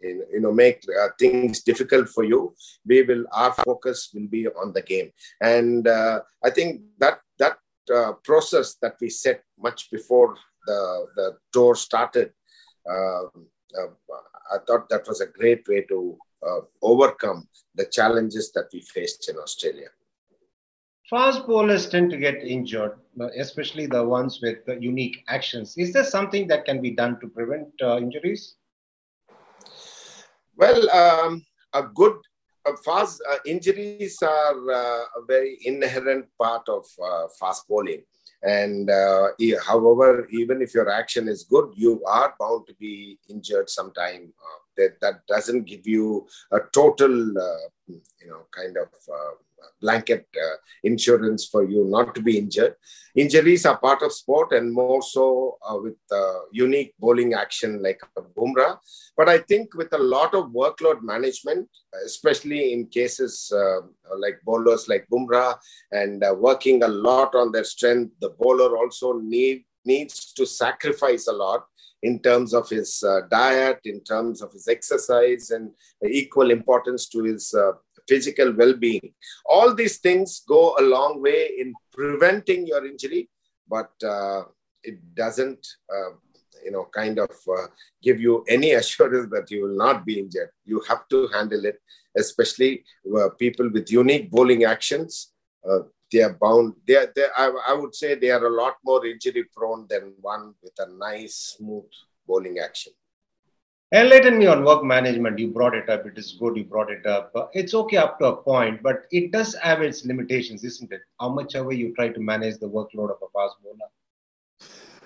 you 0.02 0.40
know, 0.40 0.52
make 0.52 0.84
uh, 1.02 1.10
things 1.20 1.62
difficult 1.62 2.10
for 2.10 2.24
you. 2.24 2.54
We 2.86 3.02
will. 3.04 3.26
Our 3.34 3.54
focus 3.54 4.12
will 4.14 4.28
be 4.28 4.48
on 4.48 4.74
the 4.74 4.82
game, 4.82 5.12
and 5.42 5.88
uh, 5.88 6.22
I 6.44 6.50
think 6.52 6.82
that 7.00 7.20
that 7.40 7.58
uh, 7.94 8.14
process 8.24 8.76
that 8.82 8.96
we 9.02 9.10
set 9.10 9.44
much 9.60 9.90
before 9.92 10.38
the 10.68 11.08
the 11.16 11.38
tour 11.52 11.76
started. 11.76 12.32
I 12.88 14.58
thought 14.68 14.90
that 14.90 15.08
was 15.08 15.22
a 15.22 15.28
great 15.28 15.66
way 15.68 15.82
to 15.88 16.18
uh, 16.48 16.62
overcome 16.82 17.48
the 17.76 17.86
challenges 17.86 18.52
that 18.54 18.66
we 18.74 18.82
faced 18.82 19.30
in 19.30 19.38
Australia. 19.38 19.90
Fast 21.10 21.46
bowlers 21.46 21.90
tend 21.90 22.10
to 22.12 22.18
get 22.18 22.36
injured, 22.36 22.98
especially 23.38 23.86
the 23.86 24.04
ones 24.04 24.40
with 24.42 24.60
unique 24.80 25.24
actions. 25.28 25.78
Is 25.78 25.92
there 25.92 26.06
something 26.06 26.48
that 26.48 26.64
can 26.64 26.82
be 26.82 26.92
done 26.92 27.20
to 27.20 27.28
prevent 27.28 27.68
uh, 27.82 27.98
injuries? 27.98 28.56
Well, 30.56 30.90
um, 30.92 31.46
a 31.74 31.84
good 31.84 32.16
uh, 32.66 32.74
fast 32.86 33.22
uh, 33.30 33.38
injuries 33.46 34.18
are 34.22 34.72
uh, 34.72 35.04
a 35.18 35.26
very 35.28 35.58
inherent 35.66 36.26
part 36.40 36.68
of 36.70 36.86
uh, 37.04 37.28
fast 37.40 37.68
bowling 37.68 38.04
and 38.44 38.90
uh, 38.90 39.30
however 39.68 40.28
even 40.32 40.62
if 40.62 40.74
your 40.74 40.90
action 40.90 41.28
is 41.28 41.44
good 41.44 41.72
you 41.76 42.04
are 42.06 42.34
bound 42.40 42.66
to 42.68 42.74
be 42.76 43.20
injured 43.30 43.70
sometime 43.70 44.34
uh, 44.42 44.60
that 44.78 45.00
that 45.02 45.26
doesn't 45.28 45.64
give 45.64 45.86
you 45.86 46.28
a 46.52 46.60
total 46.74 47.14
uh, 47.38 47.68
you 47.88 48.28
know 48.28 48.46
kind 48.52 48.78
of 48.78 48.90
uh, 49.12 49.34
blanket 49.82 50.28
uh, 50.36 50.56
insurance 50.84 51.46
for 51.46 51.64
you 51.64 51.86
not 51.86 52.14
to 52.16 52.22
be 52.22 52.38
injured. 52.38 52.76
Injuries 53.16 53.66
are 53.66 53.78
part 53.78 54.02
of 54.02 54.14
sport 54.14 54.54
and 54.54 54.72
more 54.72 55.02
so 55.02 55.58
uh, 55.68 55.78
with 55.78 55.98
uh, 56.12 56.40
unique 56.52 56.94
bowling 57.00 57.34
action 57.34 57.82
like 57.82 58.00
a 58.18 58.22
Bumrah. 58.22 58.78
But 59.18 59.28
I 59.28 59.40
think 59.40 59.74
with 59.76 59.92
a 59.94 59.98
lot 59.98 60.34
of 60.34 60.52
workload 60.52 61.02
management, 61.02 61.68
especially 62.06 62.74
in 62.74 62.88
cases 62.88 63.52
uh, 63.54 63.82
like 64.18 64.40
bowlers 64.46 64.88
like 64.88 65.08
Bumrah 65.12 65.58
and 65.92 66.24
uh, 66.24 66.34
working 66.38 66.84
a 66.84 66.88
lot 66.88 67.36
on 67.36 67.52
their 67.52 67.66
strength, 67.66 68.14
the 68.22 68.30
bowler 68.30 68.78
also 68.78 69.20
need 69.20 69.66
needs 69.86 70.34
to 70.34 70.46
sacrifice 70.46 71.28
a 71.28 71.34
lot 71.34 71.66
in 72.04 72.20
terms 72.20 72.54
of 72.54 72.68
his 72.70 73.04
uh, 73.04 73.22
diet, 73.30 73.80
in 73.86 74.02
terms 74.04 74.42
of 74.42 74.52
his 74.52 74.68
exercise, 74.68 75.52
and 75.52 75.72
equal 76.10 76.50
importance 76.52 77.08
to 77.08 77.24
his 77.24 77.54
uh, 77.54 77.74
physical 78.08 78.52
well-being. 78.54 79.14
All 79.46 79.74
these 79.76 80.00
things 80.00 80.42
go 80.48 80.76
a 80.80 80.84
long 80.84 81.22
way 81.22 81.52
in 81.60 81.74
preventing 81.94 82.66
your 82.66 82.86
injury, 82.86 83.30
but 83.68 83.92
uh, 84.04 84.44
it 84.84 84.98
doesn't, 85.16 85.66
uh, 85.94 86.12
you 86.66 86.72
know, 86.72 86.88
kind 86.92 87.20
of 87.20 87.32
uh, 87.58 87.68
give 88.02 88.20
you 88.20 88.44
any 88.48 88.72
assurance 88.82 89.30
that 89.32 89.52
you 89.52 89.64
will 89.64 89.78
not 89.78 90.06
be 90.06 90.20
injured. 90.20 90.50
You 90.66 90.82
have 90.90 91.08
to 91.10 91.28
handle 91.28 91.66
it, 91.66 91.80
especially 92.18 92.84
uh, 93.16 93.30
people 93.38 93.70
with 93.72 93.92
unique 93.92 94.32
bowling 94.32 94.64
actions. 94.64 95.32
They 96.12 96.22
are 96.22 96.34
bound. 96.34 96.74
They 96.88 96.96
are, 96.96 97.12
they, 97.16 97.26
I, 97.38 97.52
I 97.70 97.74
would 97.74 97.96
say 97.96 98.16
they 98.16 98.32
are 98.32 98.46
a 98.46 98.50
lot 98.50 98.76
more 98.84 99.06
injury 99.06 99.46
prone 99.56 99.88
than 99.90 100.14
one 100.22 100.54
with 100.62 100.74
a 100.80 100.92
nice, 100.92 101.56
smooth 101.58 101.86
bowling 102.28 102.60
action. 102.60 102.94
Enlighten 103.94 104.38
me 104.38 104.46
on 104.48 104.64
work 104.64 104.84
management. 104.84 105.38
You 105.38 105.50
brought 105.50 105.76
it 105.76 105.90
up. 105.90 106.06
It 106.06 106.18
is 106.18 106.38
good. 106.40 106.56
You 106.56 106.64
brought 106.64 106.90
it 106.90 107.06
up. 107.06 107.34
It's 107.54 107.74
okay 107.74 107.98
up 107.98 108.20
to 108.20 108.26
a 108.28 108.36
point, 108.38 108.82
but 108.82 109.04
it 109.12 109.32
does 109.32 109.54
have 109.56 109.82
its 109.82 110.06
limitations, 110.06 110.64
isn't 110.64 110.92
it? 110.94 111.02
How 111.20 111.28
much 111.28 111.56
ever 111.56 111.74
you 111.74 111.94
try 111.94 112.08
to 112.08 112.20
manage 112.20 112.60
the 112.60 112.70
workload 112.70 113.12
of 113.12 113.18
a 113.22 113.30
fast 113.34 113.56
bowler. 113.62 113.90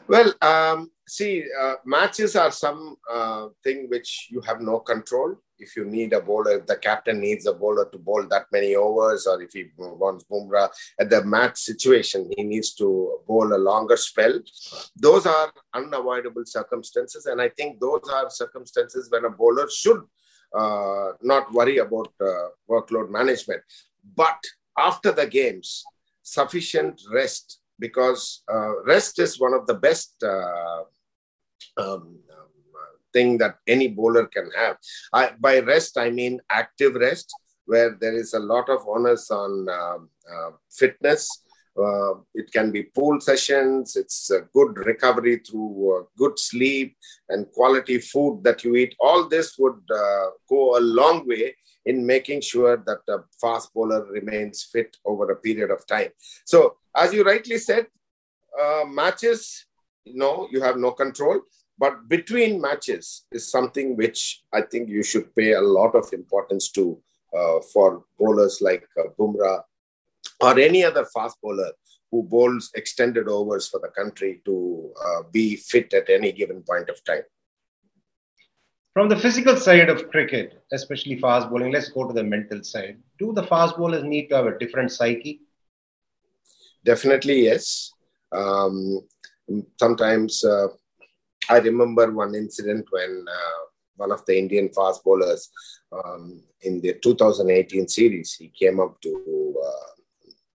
Well, 0.08 0.34
um, 0.42 0.92
see, 1.08 1.44
uh, 1.60 1.76
matches 1.84 2.36
are 2.36 2.52
some 2.52 2.96
uh, 3.12 3.48
thing 3.64 3.88
which 3.90 4.28
you 4.30 4.40
have 4.42 4.62
no 4.62 4.80
control. 4.80 5.36
If 5.58 5.76
you 5.76 5.86
need 5.86 6.14
a 6.14 6.22
bowler, 6.22 6.60
if 6.60 6.68
the 6.68 6.76
captain 6.76 7.20
needs 7.22 7.48
a 7.48 7.54
bowler 7.54 7.90
to 7.90 7.98
bowl 7.98 8.28
that 8.30 8.46
many 8.52 8.76
overs, 8.76 9.26
or 9.26 9.42
if 9.42 9.54
he 9.54 9.66
wants 9.78 10.26
Bumrah 10.26 10.70
at 11.00 11.10
the 11.10 11.24
match 11.24 11.58
situation, 11.58 12.30
he 12.38 12.44
needs 12.44 12.76
to 12.76 13.20
bowl 13.28 13.56
a 13.56 13.58
longer 13.58 13.98
spell. 13.98 14.40
Those 14.96 15.26
are 15.26 15.52
unavoidable 15.74 16.46
circumstances, 16.46 17.26
and 17.26 17.42
I 17.42 17.50
think 17.50 17.80
those 17.80 18.08
are 18.14 18.30
circumstances 18.30 19.10
when 19.10 19.26
a 19.26 19.30
bowler 19.30 19.68
should 19.70 20.04
uh, 20.56 21.14
not 21.22 21.52
worry 21.52 21.78
about 21.78 22.14
uh, 22.22 22.50
workload 22.70 23.10
management. 23.10 23.64
But 24.16 24.38
after 24.78 25.12
the 25.12 25.26
games, 25.26 25.84
sufficient 26.22 27.02
rest 27.12 27.62
because 27.79 28.44
uh, 28.51 28.84
rest 28.84 29.20
is 29.20 29.39
one 29.39 29.53
of 29.53 29.67
the 29.67 29.74
best 29.75 30.15
uh, 30.24 30.84
um, 31.77 32.20
thing 33.15 33.38
that 33.38 33.55
any 33.67 33.88
bowler 33.88 34.27
can 34.27 34.50
have. 34.58 34.75
I, 35.13 35.32
by 35.39 35.60
rest, 35.60 35.98
I 35.98 36.10
mean 36.12 36.41
active 36.51 36.96
rest, 36.96 37.34
where 37.65 37.91
there 38.01 38.15
is 38.24 38.34
a 38.34 38.39
lot 38.53 38.70
of 38.70 38.79
onus 38.88 39.32
on 39.32 39.67
uh, 39.70 40.00
uh, 40.34 40.51
fitness, 40.70 41.44
Uh, 41.77 42.15
it 42.34 42.51
can 42.53 42.72
be 42.72 42.84
pool 42.84 43.20
sessions. 43.20 43.96
It's 43.96 44.32
a 44.32 44.41
good 44.53 44.77
recovery 44.77 45.41
through 45.46 45.98
uh, 45.98 46.03
good 46.17 46.39
sleep 46.39 46.96
and 47.29 47.51
quality 47.51 48.00
food 48.00 48.44
that 48.44 48.63
you 48.63 48.75
eat. 48.75 48.96
All 49.00 49.27
this 49.27 49.58
would 49.58 49.82
uh, 49.94 50.27
go 50.50 50.77
a 50.77 50.79
long 50.79 51.27
way 51.27 51.55
in 51.86 52.05
making 52.05 52.41
sure 52.41 52.77
that 52.77 53.00
the 53.08 53.24
fast 53.39 53.74
bowler 53.74 54.05
remains 54.05 54.63
fit 54.63 54.98
over 55.05 55.29
a 55.32 55.36
period 55.36 55.70
of 55.70 55.86
time. 55.86 56.10
So, 56.46 56.77
as 56.96 57.13
you 57.13 57.24
rightly 57.24 57.58
said, 57.58 57.88
uh, 58.60 58.86
matches, 58.88 59.65
no, 60.05 60.48
you 60.51 60.62
have 60.62 60.77
no 60.77 60.91
control. 60.91 61.41
But 61.77 62.08
between 62.08 62.62
matches 62.62 63.25
is 63.32 63.51
something 63.51 63.98
which 63.98 64.44
I 64.53 64.62
think 64.62 64.88
you 64.88 65.03
should 65.03 65.36
pay 65.36 65.53
a 65.53 65.62
lot 65.62 65.94
of 65.94 66.12
importance 66.13 66.72
to 66.72 66.98
uh, 67.38 67.60
for 67.74 68.05
bowlers 68.17 68.60
like 68.62 68.88
uh, 68.98 69.10
Bumrah 69.20 69.62
or 70.41 70.60
any 70.60 70.84
other 70.84 71.05
fast 71.05 71.38
bowler 71.41 71.72
who 72.12 72.24
bowls 72.24 72.72
extended 72.75 73.27
overs 73.27 73.67
for 73.67 73.79
the 73.79 73.89
country 73.89 74.41
to 74.46 74.91
uh, 75.05 75.24
be 75.32 75.55
fit 75.55 75.94
at 75.94 76.10
any 76.10 76.32
given 76.32 76.62
point 76.62 76.89
of 76.89 77.03
time. 77.03 77.24
From 78.94 79.10
the 79.10 79.17
physical 79.17 79.58
side 79.58 79.89
of 79.89 80.10
cricket, 80.10 80.63
especially 80.72 81.20
fast 81.20 81.50
bowling, 81.50 81.74
let's 81.74 81.89
go 81.89 82.08
to 82.08 82.13
the 82.13 82.24
mental 82.24 82.63
side. 82.63 82.98
Do 83.20 83.34
the 83.34 83.44
fast 83.44 83.75
bowlers 83.77 84.03
need 84.03 84.27
to 84.29 84.36
have 84.38 84.46
a 84.46 84.58
different 84.58 84.91
psyche? 84.91 85.41
Definitely, 86.86 87.44
yes. 87.44 87.91
Um, 88.32 89.01
sometimes 89.77 90.46
uh, 90.46 90.67
I 91.50 91.58
remember 91.58 92.12
one 92.12 92.36
incident 92.36 92.86
when 92.89 93.25
uh, 93.29 93.65
one 93.98 94.12
of 94.12 94.25
the 94.25 94.38
Indian 94.38 94.70
fast 94.74 95.03
bowlers 95.03 95.50
um, 95.91 96.41
in 96.62 96.79
the 96.82 96.94
2018 96.94 97.88
series, 97.88 98.34
he 98.34 98.48
came 98.48 98.79
up 98.79 99.00
to 99.01 99.55
uh, 99.65 99.95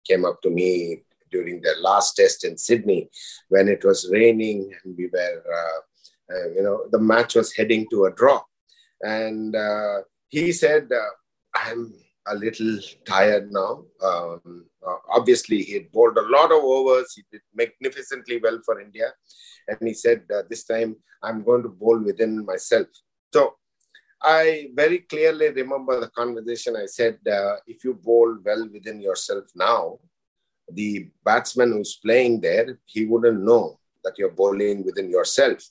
came 0.10 0.26
up 0.26 0.42
to 0.42 0.50
me 0.50 1.04
during 1.32 1.62
the 1.62 1.76
last 1.82 2.16
test 2.16 2.44
in 2.44 2.58
Sydney 2.58 3.10
when 3.50 3.68
it 3.68 3.84
was 3.84 4.10
raining 4.12 4.74
and 4.84 4.98
we 4.98 5.08
were, 5.14 5.44
uh, 5.60 6.34
uh, 6.34 6.50
you 6.56 6.64
know, 6.64 6.86
the 6.92 7.00
match 7.00 7.36
was 7.36 7.54
heading 7.54 7.88
to 7.92 8.06
a 8.06 8.12
draw. 8.12 8.42
And 9.02 9.56
uh, 9.56 10.00
he 10.30 10.52
said, 10.52 10.90
uh, 10.92 11.12
I'm 11.56 11.94
a 12.28 12.36
little 12.36 12.80
tired 13.06 13.52
now. 13.52 13.84
Um, 14.04 14.66
uh, 14.86 14.98
obviously, 15.10 15.64
he 15.64 15.74
had 15.74 15.92
bowled 15.92 16.18
a 16.18 16.28
lot 16.30 16.52
of 16.52 16.64
overs. 16.64 17.14
He 17.16 17.24
did 17.32 17.42
magnificently 17.54 18.40
well 18.42 18.60
for 18.66 18.80
India. 18.80 19.12
And 19.68 19.78
he 19.88 19.94
said, 19.94 20.24
uh, 20.34 20.44
This 20.50 20.66
time 20.66 20.96
I'm 21.24 21.44
going 21.44 21.64
to 21.64 21.70
bowl 21.70 22.00
within 22.00 22.46
myself. 22.46 22.88
So 23.34 23.56
I 24.22 24.70
very 24.74 25.00
clearly 25.00 25.50
remember 25.50 26.00
the 26.00 26.10
conversation. 26.10 26.76
I 26.76 26.86
said, 26.88 27.20
uh, 27.32 27.56
if 27.68 27.84
you 27.84 27.94
bowl 27.94 28.38
well 28.44 28.68
within 28.72 29.00
yourself 29.02 29.46
now, 29.56 30.00
the 30.72 31.10
batsman 31.24 31.72
who's 31.72 31.96
playing 31.96 32.42
there, 32.42 32.80
he 32.86 33.06
wouldn't 33.06 33.42
know 33.42 33.80
that 34.04 34.14
you're 34.18 34.32
bowling 34.32 34.86
within 34.86 35.10
yourself. 35.10 35.64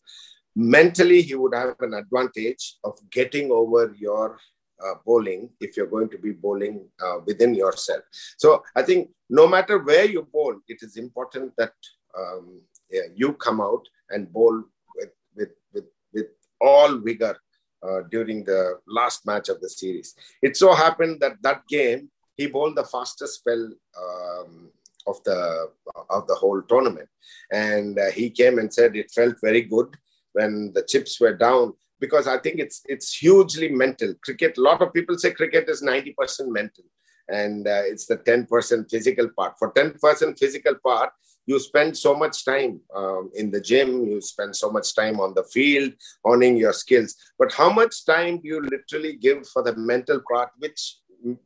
Mentally, 0.56 1.22
he 1.22 1.34
would 1.34 1.54
have 1.54 1.76
an 1.80 1.94
advantage 1.94 2.76
of 2.84 2.98
getting 3.10 3.50
over 3.52 3.94
your 3.96 4.38
uh, 4.84 4.94
bowling 5.04 5.50
if 5.60 5.76
you're 5.76 5.86
going 5.86 6.08
to 6.08 6.18
be 6.18 6.32
bowling 6.32 6.88
uh, 7.04 7.18
within 7.26 7.54
yourself. 7.54 8.02
So 8.36 8.62
I 8.74 8.82
think 8.82 9.10
no 9.28 9.46
matter 9.46 9.78
where 9.78 10.04
you 10.04 10.22
bowl, 10.32 10.56
it 10.68 10.78
is 10.82 10.96
important 10.96 11.52
that 11.58 11.74
um, 12.18 12.60
yeah, 12.90 13.02
you 13.14 13.34
come 13.34 13.60
out 13.60 13.86
and 14.10 14.32
bowl 14.32 14.64
with, 14.96 15.10
with, 15.36 15.50
with, 15.72 15.84
with 16.12 16.26
all 16.60 16.96
vigor 16.98 17.36
uh, 17.82 18.00
during 18.10 18.44
the 18.44 18.78
last 18.86 19.26
match 19.26 19.48
of 19.48 19.60
the 19.60 19.68
series. 19.68 20.14
It 20.42 20.56
so 20.56 20.74
happened 20.74 21.20
that 21.20 21.36
that 21.42 21.62
game 21.68 22.10
he 22.36 22.46
bowled 22.46 22.76
the 22.76 22.84
fastest 22.84 23.40
spell 23.40 23.70
um, 24.00 24.70
of 25.06 25.22
the 25.24 25.70
of 26.10 26.26
the 26.26 26.34
whole 26.34 26.62
tournament, 26.62 27.08
and 27.52 27.98
uh, 27.98 28.10
he 28.10 28.30
came 28.30 28.58
and 28.58 28.72
said 28.72 28.94
it 28.94 29.10
felt 29.10 29.36
very 29.42 29.62
good 29.62 29.88
when 30.32 30.72
the 30.74 30.82
chips 30.82 31.20
were 31.20 31.34
down 31.34 31.72
because 32.00 32.26
I 32.26 32.38
think 32.38 32.58
it's 32.58 32.82
it's 32.86 33.14
hugely 33.14 33.68
mental. 33.68 34.14
Cricket. 34.22 34.58
A 34.58 34.60
lot 34.60 34.82
of 34.82 34.92
people 34.92 35.18
say 35.18 35.32
cricket 35.32 35.68
is 35.68 35.82
ninety 35.82 36.14
percent 36.16 36.50
mental, 36.52 36.84
and 37.28 37.66
uh, 37.66 37.82
it's 37.84 38.06
the 38.06 38.16
ten 38.16 38.46
percent 38.46 38.90
physical 38.90 39.28
part. 39.36 39.54
For 39.58 39.72
ten 39.72 39.92
percent 39.92 40.38
physical 40.38 40.74
part, 40.84 41.10
you 41.48 41.58
spend 41.58 41.96
so 41.96 42.14
much 42.14 42.44
time 42.44 42.78
um, 42.94 43.30
in 43.34 43.50
the 43.50 43.60
gym, 43.60 44.04
you 44.04 44.20
spend 44.20 44.54
so 44.54 44.70
much 44.70 44.94
time 44.94 45.18
on 45.18 45.32
the 45.32 45.44
field, 45.44 45.90
honing 46.22 46.58
your 46.58 46.74
skills. 46.74 47.16
But 47.38 47.54
how 47.54 47.70
much 47.72 48.04
time 48.04 48.36
do 48.40 48.48
you 48.48 48.60
literally 48.60 49.16
give 49.16 49.48
for 49.48 49.62
the 49.62 49.74
mental 49.74 50.20
part, 50.30 50.50
which 50.58 50.98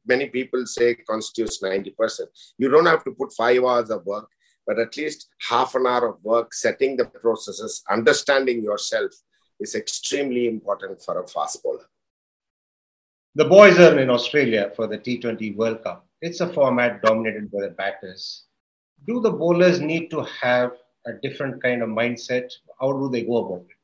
many 0.04 0.26
people 0.28 0.66
say 0.66 0.96
constitutes 0.96 1.62
90%? 1.62 2.22
You 2.58 2.68
don't 2.68 2.86
have 2.86 3.04
to 3.04 3.12
put 3.12 3.32
five 3.32 3.62
hours 3.62 3.90
of 3.90 4.04
work, 4.04 4.28
but 4.66 4.80
at 4.80 4.96
least 4.96 5.28
half 5.48 5.76
an 5.76 5.86
hour 5.86 6.08
of 6.08 6.24
work 6.24 6.52
setting 6.52 6.96
the 6.96 7.04
processes, 7.04 7.84
understanding 7.88 8.60
yourself 8.60 9.12
is 9.60 9.76
extremely 9.76 10.48
important 10.48 11.00
for 11.00 11.22
a 11.22 11.28
fast 11.28 11.62
bowler. 11.62 11.86
The 13.36 13.44
boys 13.44 13.78
are 13.78 13.96
in 14.00 14.10
Australia 14.10 14.72
for 14.74 14.88
the 14.88 14.98
T20 14.98 15.54
World 15.54 15.84
Cup. 15.84 16.08
It's 16.20 16.40
a 16.40 16.52
format 16.52 17.02
dominated 17.02 17.52
by 17.52 17.60
the 17.62 17.70
batters 17.70 18.46
do 19.06 19.20
the 19.20 19.30
bowlers 19.30 19.80
need 19.80 20.10
to 20.10 20.26
have 20.40 20.72
a 21.06 21.12
different 21.22 21.62
kind 21.62 21.82
of 21.82 21.88
mindset? 21.88 22.50
How 22.80 22.92
do 22.92 23.08
they 23.10 23.22
go 23.22 23.46
about 23.46 23.66
it? 23.68 23.76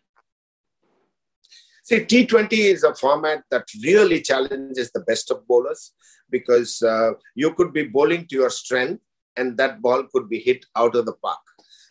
See, 1.82 2.00
T20 2.00 2.52
is 2.52 2.84
a 2.84 2.94
format 2.94 3.44
that 3.50 3.64
really 3.82 4.20
challenges 4.20 4.90
the 4.92 5.00
best 5.00 5.30
of 5.30 5.46
bowlers 5.48 5.94
because 6.30 6.82
uh, 6.82 7.12
you 7.34 7.54
could 7.54 7.72
be 7.72 7.84
bowling 7.84 8.26
to 8.26 8.36
your 8.36 8.50
strength 8.50 9.02
and 9.36 9.56
that 9.56 9.80
ball 9.80 10.04
could 10.12 10.28
be 10.28 10.38
hit 10.38 10.66
out 10.76 10.94
of 10.94 11.06
the 11.06 11.14
park. 11.14 11.38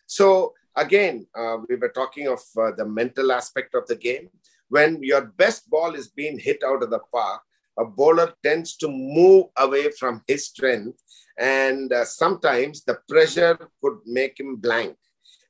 So, 0.05 0.53
again, 0.75 1.25
uh, 1.36 1.57
we 1.67 1.77
were 1.77 1.89
talking 1.89 2.27
of 2.27 2.39
uh, 2.62 2.72
the 2.77 2.86
mental 2.86 3.31
aspect 3.31 3.74
of 3.74 3.88
the 3.88 3.96
game. 3.96 4.29
When 4.69 5.01
your 5.01 5.34
best 5.38 5.69
ball 5.69 5.96
is 5.96 6.10
being 6.10 6.38
hit 6.38 6.62
out 6.63 6.84
of 6.84 6.91
the 6.91 7.00
park, 7.12 7.41
a 7.79 7.86
bowler 7.86 8.34
tends 8.43 8.75
to 8.77 8.88
move 8.88 9.48
away 9.57 9.91
from 9.91 10.22
his 10.27 10.46
strength 10.46 11.01
and 11.38 11.94
uh, 11.94 12.06
sometimes 12.06 12.84
the 12.84 13.00
pressure 13.08 13.58
could 13.82 13.98
make 14.06 14.39
him 14.39 14.56
blank. 14.56 14.96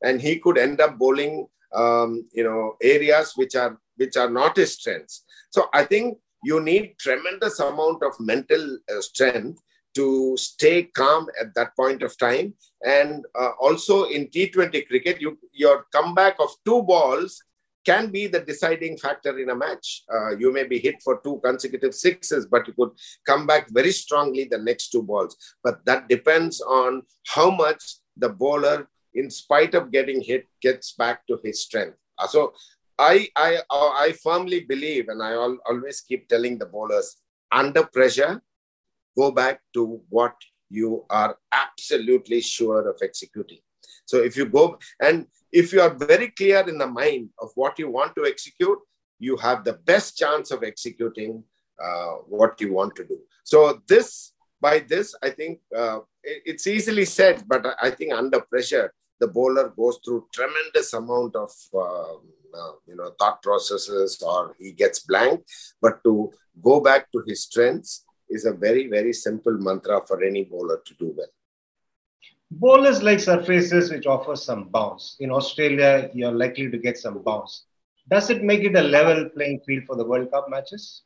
And 0.03 0.21
he 0.21 0.37
could 0.39 0.57
end 0.57 0.79
up 0.81 0.97
bowling 0.97 1.47
um, 1.73 2.27
you 2.33 2.43
know 2.43 2.75
areas 2.81 3.33
which 3.35 3.55
are 3.55 3.79
which 3.95 4.15
are 4.15 4.29
not 4.29 4.57
his 4.57 4.73
strengths. 4.73 5.23
So 5.49 5.69
i 5.73 5.83
think 5.83 6.17
you 6.43 6.59
need 6.61 6.95
tremendous 6.99 7.59
amount 7.59 8.03
of 8.03 8.13
mental 8.19 8.77
uh, 8.89 9.01
strength 9.01 9.59
to 9.95 10.37
stay 10.37 10.83
calm 10.83 11.27
at 11.41 11.55
that 11.55 11.75
point 11.75 12.03
of 12.03 12.15
time. 12.17 12.53
And 12.85 13.25
uh, 13.37 13.51
also 13.59 14.03
in 14.05 14.27
t20 14.27 14.87
cricket 14.87 15.19
you 15.19 15.37
your 15.51 15.85
comeback 15.91 16.35
of 16.39 16.49
two 16.65 16.83
balls 16.83 17.43
can 17.87 18.11
be 18.11 18.23
the 18.27 18.41
deciding 18.51 18.97
factor 18.97 19.33
in 19.39 19.49
a 19.49 19.55
match. 19.55 20.03
Uh, 20.13 20.31
you 20.41 20.51
may 20.57 20.65
be 20.73 20.79
hit 20.87 20.97
for 21.05 21.21
two 21.23 21.39
consecutive 21.43 21.93
sixes, 21.95 22.45
but 22.53 22.67
you 22.67 22.73
could 22.73 22.91
come 23.25 23.47
back 23.51 23.69
very 23.79 23.93
strongly 24.03 24.43
the 24.43 24.63
next 24.69 24.89
two 24.89 25.03
balls. 25.11 25.37
But 25.63 25.85
that 25.85 26.09
depends 26.09 26.59
on 26.61 27.03
how 27.35 27.49
much 27.49 27.83
the 28.17 28.29
bowler, 28.29 28.89
in 29.13 29.29
spite 29.29 29.73
of 29.73 29.91
getting 29.91 30.21
hit, 30.21 30.43
gets 30.61 30.93
back 30.93 31.25
to 31.27 31.39
his 31.43 31.63
strength. 31.63 31.97
Uh, 32.19 32.27
so 32.27 32.53
I, 32.99 33.29
I, 33.35 33.51
uh, 33.69 33.91
I 34.05 34.13
firmly 34.23 34.61
believe, 34.73 35.05
and 35.07 35.23
I 35.23 35.33
always 35.69 36.01
keep 36.01 36.27
telling 36.27 36.57
the 36.57 36.65
bowlers, 36.65 37.17
under 37.51 37.85
pressure, 37.85 38.41
go 39.17 39.31
back 39.31 39.61
to 39.75 40.01
what 40.09 40.35
you 40.69 41.05
are 41.09 41.37
absolutely 41.53 42.41
sure 42.41 42.89
of 42.89 42.97
executing. 43.01 43.59
So 44.07 44.17
if 44.17 44.35
you 44.35 44.45
go 44.45 44.79
and 44.99 45.27
if 45.51 45.71
you 45.73 45.81
are 45.81 45.93
very 45.93 46.29
clear 46.29 46.61
in 46.67 46.77
the 46.77 46.87
mind 46.87 47.29
of 47.39 47.49
what 47.55 47.77
you 47.77 47.89
want 47.89 48.15
to 48.15 48.25
execute, 48.25 48.79
you 49.19 49.37
have 49.37 49.63
the 49.63 49.73
best 49.73 50.17
chance 50.17 50.51
of 50.51 50.63
executing 50.63 51.43
uh, 51.83 52.13
what 52.27 52.59
you 52.61 52.73
want 52.73 52.95
to 52.95 53.03
do. 53.05 53.19
So 53.43 53.81
this, 53.87 54.33
by 54.59 54.79
this, 54.79 55.15
I 55.21 55.29
think 55.29 55.59
uh, 55.75 55.99
it, 56.23 56.41
it's 56.45 56.67
easily 56.67 57.05
said, 57.05 57.43
but 57.47 57.65
I 57.81 57.91
think 57.91 58.13
under 58.13 58.41
pressure, 58.41 58.93
the 59.19 59.27
bowler 59.27 59.69
goes 59.69 59.99
through 60.03 60.27
tremendous 60.33 60.93
amount 60.93 61.35
of 61.35 61.51
uh, 61.73 62.13
uh, 62.59 62.73
you 62.87 62.95
know 62.95 63.11
thought 63.19 63.41
processes, 63.41 64.21
or 64.21 64.55
he 64.59 64.71
gets 64.71 64.99
blank. 64.99 65.43
But 65.81 66.03
to 66.03 66.31
go 66.61 66.79
back 66.79 67.11
to 67.11 67.23
his 67.27 67.43
strengths 67.43 68.05
is 68.29 68.45
a 68.45 68.53
very 68.53 68.87
very 68.87 69.13
simple 69.13 69.57
mantra 69.57 70.01
for 70.05 70.23
any 70.23 70.43
bowler 70.43 70.81
to 70.85 70.93
do 70.99 71.13
well. 71.17 71.33
Bowlers 72.49 73.03
like 73.03 73.19
surfaces 73.19 73.91
which 73.91 74.05
offer 74.05 74.35
some 74.35 74.69
bounce. 74.69 75.17
In 75.19 75.31
Australia, 75.31 76.09
you're 76.13 76.31
likely 76.31 76.71
to 76.71 76.77
get 76.77 76.97
some 76.97 77.21
bounce. 77.23 77.65
Does 78.09 78.29
it 78.29 78.41
make 78.41 78.63
it 78.63 78.75
a 78.75 78.81
level 78.81 79.29
playing 79.29 79.59
field 79.65 79.83
for 79.85 79.95
the 79.95 80.05
World 80.05 80.31
Cup 80.31 80.49
matches? 80.49 81.03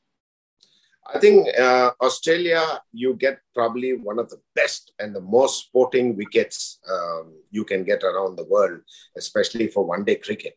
I 1.13 1.17
think 1.17 1.48
uh, 1.57 1.91
Australia, 2.00 2.62
you 2.91 3.15
get 3.15 3.39
probably 3.55 3.93
one 3.93 4.19
of 4.19 4.29
the 4.29 4.39
best 4.53 4.93
and 5.00 5.15
the 5.15 5.21
most 5.21 5.65
sporting 5.65 6.15
wickets 6.15 6.79
um, 6.89 7.33
you 7.50 7.65
can 7.65 7.83
get 7.83 8.03
around 8.03 8.38
the 8.38 8.45
world, 8.45 8.81
especially 9.17 9.67
for 9.67 9.83
one 9.83 10.03
day 10.03 10.15
cricket. 10.15 10.53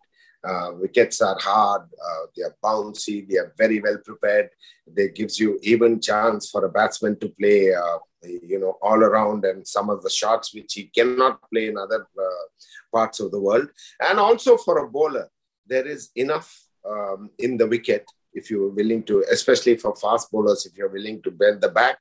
Uh, 0.47 0.73
wickets 0.75 1.21
are 1.23 1.39
hard, 1.41 1.83
uh, 1.83 2.27
they 2.37 2.43
are 2.43 2.57
bouncy, 2.63 3.27
they 3.29 3.39
are 3.39 3.53
very 3.57 3.81
well 3.81 3.99
prepared. 4.05 4.51
They 4.87 5.09
gives 5.09 5.41
you 5.41 5.59
even 5.63 6.01
chance 6.01 6.51
for 6.51 6.65
a 6.65 6.69
batsman 6.69 7.19
to 7.21 7.29
play, 7.31 7.73
uh, 7.73 7.99
you 8.23 8.61
know, 8.61 8.77
all 8.83 9.03
around 9.03 9.45
and 9.45 9.67
some 9.67 9.89
of 9.89 10.03
the 10.03 10.11
shots 10.11 10.55
which 10.55 10.75
he 10.75 10.85
cannot 10.95 11.39
play 11.51 11.69
in 11.69 11.79
other 11.79 12.07
uh, 12.19 12.45
parts 12.93 13.21
of 13.21 13.31
the 13.31 13.41
world. 13.41 13.69
And 14.01 14.19
also 14.19 14.57
for 14.57 14.85
a 14.85 14.91
bowler, 14.91 15.31
there 15.67 15.87
is 15.87 16.11
enough 16.15 16.49
um, 16.89 17.31
in 17.39 17.57
the 17.57 17.67
wicket 17.67 18.05
if 18.35 18.51
you're 18.51 18.71
willing 18.71 19.03
to, 19.05 19.25
especially 19.31 19.77
for 19.77 19.95
fast 19.97 20.31
bowlers, 20.31 20.67
if 20.67 20.77
you're 20.77 20.91
willing 20.91 21.23
to 21.23 21.31
bend 21.31 21.61
the 21.61 21.69
back. 21.69 21.99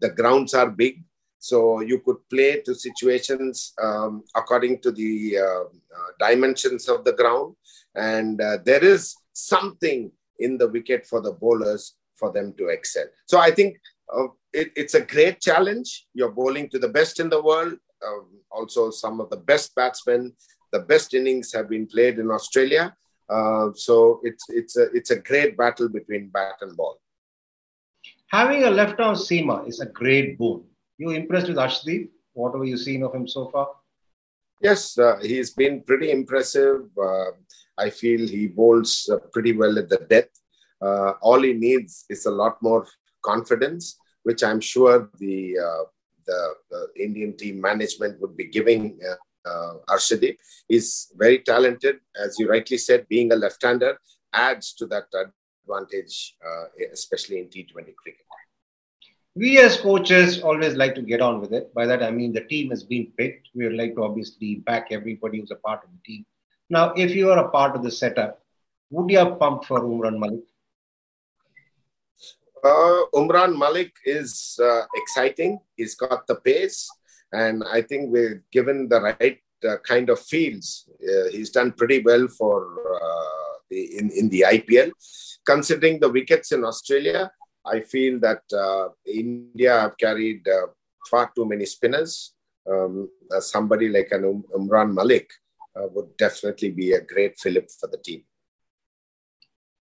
The 0.00 0.10
grounds 0.10 0.52
are 0.52 0.68
big, 0.68 1.02
so 1.38 1.80
you 1.80 2.00
could 2.00 2.16
play 2.28 2.60
to 2.60 2.74
situations 2.74 3.72
um, 3.82 4.24
according 4.34 4.80
to 4.80 4.90
the 4.92 5.38
uh, 5.38 5.64
uh, 5.64 6.10
dimensions 6.28 6.88
of 6.88 7.04
the 7.04 7.12
ground. 7.12 7.54
And 7.96 8.40
uh, 8.40 8.58
there 8.64 8.84
is 8.84 9.16
something 9.32 10.12
in 10.38 10.58
the 10.58 10.68
wicket 10.68 11.06
for 11.06 11.20
the 11.20 11.32
bowlers 11.32 11.94
for 12.14 12.32
them 12.32 12.54
to 12.58 12.68
excel. 12.68 13.06
So 13.26 13.38
I 13.38 13.50
think 13.50 13.78
uh, 14.14 14.28
it, 14.52 14.72
it's 14.76 14.94
a 14.94 15.02
great 15.02 15.40
challenge. 15.40 16.06
You're 16.14 16.30
bowling 16.30 16.68
to 16.70 16.78
the 16.78 16.88
best 16.88 17.20
in 17.20 17.28
the 17.28 17.42
world. 17.42 17.74
Um, 18.06 18.28
also, 18.50 18.90
some 18.90 19.20
of 19.20 19.30
the 19.30 19.36
best 19.36 19.74
batsmen, 19.74 20.34
the 20.72 20.80
best 20.80 21.14
innings 21.14 21.52
have 21.52 21.68
been 21.68 21.86
played 21.86 22.18
in 22.18 22.30
Australia. 22.30 22.94
Uh, 23.28 23.70
so 23.74 24.20
it's 24.22 24.44
it's 24.48 24.76
a 24.76 24.84
it's 24.92 25.10
a 25.10 25.18
great 25.18 25.56
battle 25.56 25.88
between 25.88 26.28
bat 26.28 26.54
and 26.60 26.76
ball. 26.76 27.00
Having 28.28 28.64
a 28.64 28.70
left 28.70 29.00
arm 29.00 29.16
seamer 29.16 29.66
is 29.66 29.80
a 29.80 29.86
great 29.86 30.38
boon. 30.38 30.64
You 30.98 31.10
impressed 31.10 31.48
with? 31.48 32.08
Whatever 32.34 32.64
you've 32.64 32.80
seen 32.80 33.02
of 33.02 33.14
him 33.14 33.26
so 33.26 33.48
far? 33.48 33.70
Yes, 34.60 34.98
uh, 34.98 35.18
he's 35.22 35.50
been 35.50 35.82
pretty 35.82 36.10
impressive. 36.10 36.82
Uh, 37.00 37.32
I 37.78 37.90
feel 37.90 38.26
he 38.26 38.46
bowls 38.46 39.08
uh, 39.12 39.18
pretty 39.32 39.52
well 39.52 39.78
at 39.78 39.88
the 39.88 39.98
death. 40.08 40.28
Uh, 40.80 41.12
all 41.22 41.42
he 41.42 41.52
needs 41.52 42.04
is 42.08 42.26
a 42.26 42.30
lot 42.30 42.62
more 42.62 42.86
confidence, 43.22 43.98
which 44.22 44.42
I'm 44.42 44.60
sure 44.60 45.10
the 45.18 45.58
uh, 45.58 45.84
the, 46.26 46.88
Indian 46.98 47.36
team 47.36 47.60
management 47.60 48.20
would 48.20 48.36
be 48.36 48.46
giving 48.48 48.98
uh, 49.46 49.74
Arshdeep. 49.88 50.36
He's 50.66 51.12
very 51.14 51.38
talented, 51.38 51.96
as 52.20 52.36
you 52.38 52.48
rightly 52.48 52.78
said, 52.78 53.06
being 53.08 53.32
a 53.32 53.36
left-hander 53.36 53.96
adds 54.32 54.74
to 54.74 54.86
that 54.86 55.06
advantage, 55.66 56.36
uh, 56.44 56.64
especially 56.92 57.38
in 57.38 57.46
T20 57.46 57.94
cricket. 57.94 58.26
We 59.36 59.58
as 59.58 59.76
coaches 59.76 60.40
always 60.40 60.76
like 60.76 60.94
to 60.94 61.02
get 61.02 61.20
on 61.20 61.42
with 61.42 61.52
it. 61.52 61.72
By 61.74 61.84
that 61.86 62.02
I 62.02 62.10
mean 62.10 62.32
the 62.32 62.44
team 62.44 62.70
has 62.70 62.82
been 62.82 63.12
picked. 63.18 63.48
We 63.54 63.64
would 63.64 63.76
like 63.76 63.94
to 63.96 64.04
obviously 64.04 64.56
back 64.56 64.88
everybody 64.90 65.40
who's 65.40 65.50
a 65.50 65.56
part 65.56 65.84
of 65.84 65.90
the 65.90 66.00
team. 66.06 66.24
Now, 66.70 66.94
if 66.94 67.14
you 67.14 67.30
are 67.30 67.44
a 67.44 67.50
part 67.50 67.76
of 67.76 67.82
the 67.82 67.90
setup, 67.90 68.42
would 68.90 69.10
you 69.10 69.18
have 69.18 69.38
pumped 69.38 69.66
for 69.66 69.80
Umran 69.80 70.18
Malik? 70.18 70.44
Uh, 72.64 73.04
Umran 73.14 73.56
Malik 73.56 73.92
is 74.04 74.58
uh, 74.62 74.82
exciting. 74.94 75.60
He's 75.76 75.94
got 75.94 76.26
the 76.26 76.36
pace, 76.36 76.88
and 77.32 77.62
I 77.70 77.82
think 77.82 78.10
we're 78.10 78.42
given 78.50 78.88
the 78.88 79.00
right 79.00 79.38
uh, 79.68 79.76
kind 79.84 80.10
of 80.10 80.18
fields. 80.18 80.88
Uh, 81.00 81.30
he's 81.30 81.50
done 81.50 81.72
pretty 81.72 82.00
well 82.00 82.26
for 82.26 82.78
uh, 82.96 83.58
the, 83.70 83.98
in 83.98 84.10
in 84.10 84.28
the 84.30 84.44
IPL. 84.48 84.90
Considering 85.44 86.00
the 86.00 86.08
wickets 86.08 86.50
in 86.50 86.64
Australia, 86.64 87.30
I 87.66 87.80
feel 87.80 88.20
that 88.20 88.42
uh, 88.52 88.88
India 89.06 89.80
have 89.80 89.96
carried 89.98 90.46
far 91.10 91.30
too 91.34 91.46
many 91.46 91.66
spinners. 91.66 92.32
Um, 92.70 93.08
somebody 93.40 93.88
like 93.88 94.08
an 94.10 94.24
um, 94.24 94.44
Umran 94.56 94.92
Malik 94.94 95.30
would 95.74 96.16
definitely 96.16 96.70
be 96.70 96.92
a 96.92 97.00
great 97.00 97.38
fillip 97.38 97.70
for 97.70 97.88
the 97.88 97.98
team. 97.98 98.24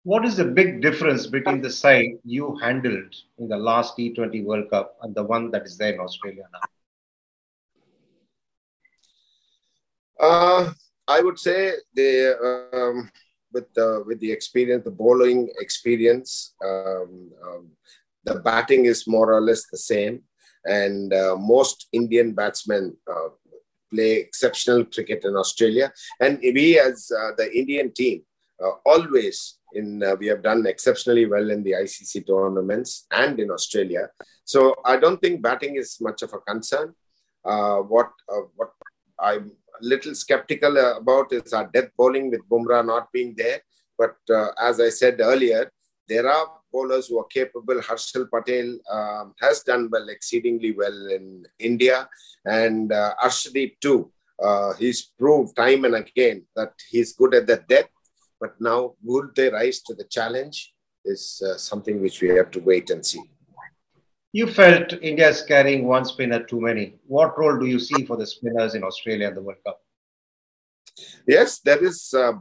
What 0.06 0.24
is 0.24 0.36
the 0.36 0.44
big 0.44 0.82
difference 0.82 1.26
between 1.26 1.60
the 1.60 1.70
side 1.70 2.18
you 2.22 2.56
handled 2.62 3.12
in 3.38 3.48
the 3.48 3.56
last 3.56 3.96
T20 3.98 4.44
World 4.44 4.70
Cup 4.70 4.96
and 5.02 5.12
the 5.12 5.24
one 5.24 5.50
that 5.50 5.66
is 5.66 5.76
there 5.76 5.94
in 5.94 5.98
Australia 5.98 6.44
now? 6.52 6.60
Uh, 10.20 10.72
I 11.08 11.20
would 11.20 11.40
say 11.40 11.72
the 11.94 12.70
um, 12.72 13.10
with 13.52 13.72
the 13.74 14.02
with 14.06 14.20
the 14.20 14.32
experience, 14.32 14.84
the 14.84 14.90
bowling 14.90 15.48
experience, 15.58 16.54
um, 16.64 17.30
um, 17.46 17.70
the 18.24 18.36
batting 18.36 18.86
is 18.86 19.06
more 19.06 19.32
or 19.32 19.40
less 19.40 19.66
the 19.70 19.78
same, 19.78 20.22
and 20.64 21.12
uh, 21.12 21.36
most 21.36 21.88
Indian 21.92 22.32
batsmen 22.32 22.96
uh, 23.10 23.28
play 23.92 24.12
exceptional 24.16 24.84
cricket 24.84 25.24
in 25.24 25.36
Australia, 25.36 25.92
and 26.20 26.38
we 26.42 26.78
as 26.78 27.10
uh, 27.16 27.30
the 27.36 27.50
Indian 27.56 27.92
team 27.92 28.22
uh, 28.62 28.72
always 28.84 29.58
in 29.72 30.02
uh, 30.02 30.14
we 30.18 30.26
have 30.26 30.42
done 30.42 30.66
exceptionally 30.66 31.26
well 31.26 31.50
in 31.50 31.62
the 31.62 31.72
ICC 31.72 32.26
tournaments 32.26 33.06
and 33.10 33.38
in 33.38 33.50
Australia. 33.50 34.08
So 34.44 34.74
I 34.84 34.96
don't 34.96 35.20
think 35.20 35.42
batting 35.42 35.76
is 35.76 35.98
much 36.00 36.22
of 36.22 36.32
a 36.32 36.38
concern. 36.38 36.94
Uh, 37.44 37.78
what 37.78 38.10
uh, 38.32 38.46
what 38.56 38.70
I'm 39.20 39.52
little 39.80 40.14
skeptical 40.14 40.76
about 40.76 41.32
is 41.32 41.52
our 41.52 41.68
death 41.72 41.90
bowling 41.96 42.30
with 42.30 42.48
Bumrah 42.48 42.84
not 42.84 43.12
being 43.12 43.34
there. 43.36 43.60
But 43.98 44.16
uh, 44.30 44.48
as 44.60 44.80
I 44.80 44.90
said 44.90 45.20
earlier, 45.20 45.70
there 46.08 46.28
are 46.28 46.46
bowlers 46.72 47.08
who 47.08 47.18
are 47.18 47.26
capable. 47.26 47.76
Harshal 47.76 48.28
Patel 48.30 48.78
um, 48.90 49.34
has 49.40 49.62
done 49.62 49.88
well, 49.90 50.08
exceedingly 50.08 50.72
well 50.72 51.06
in 51.08 51.44
India, 51.58 52.08
and 52.44 52.92
uh, 52.92 53.14
Arshdeep 53.22 53.80
too. 53.80 54.12
Uh, 54.42 54.74
he's 54.74 55.02
proved 55.18 55.56
time 55.56 55.86
and 55.86 55.94
again 55.94 56.44
that 56.54 56.72
he's 56.90 57.14
good 57.14 57.34
at 57.34 57.46
the 57.46 57.64
death 57.70 57.88
but 58.40 58.60
now, 58.60 58.94
would 59.02 59.34
they 59.34 59.48
rise 59.48 59.80
to 59.82 59.94
the 59.94 60.04
challenge 60.04 60.74
is 61.04 61.42
uh, 61.46 61.56
something 61.56 62.00
which 62.00 62.20
we 62.20 62.28
have 62.28 62.50
to 62.50 62.60
wait 62.60 62.90
and 62.90 63.04
see. 63.04 63.22
You 64.36 64.46
felt 64.46 64.92
India 65.00 65.30
is 65.30 65.40
carrying 65.40 65.86
one 65.86 66.04
spinner 66.04 66.42
too 66.42 66.60
many. 66.60 66.98
What 67.06 67.38
role 67.38 67.58
do 67.58 67.64
you 67.64 67.78
see 67.78 68.04
for 68.04 68.18
the 68.18 68.26
spinners 68.26 68.74
in 68.74 68.84
Australia 68.84 69.28
in 69.28 69.34
the 69.34 69.40
World 69.40 69.62
Cup? 69.64 69.80
Yes, 71.26 71.60
there 71.60 71.82
is 71.82 72.12
uh. 72.12 72.32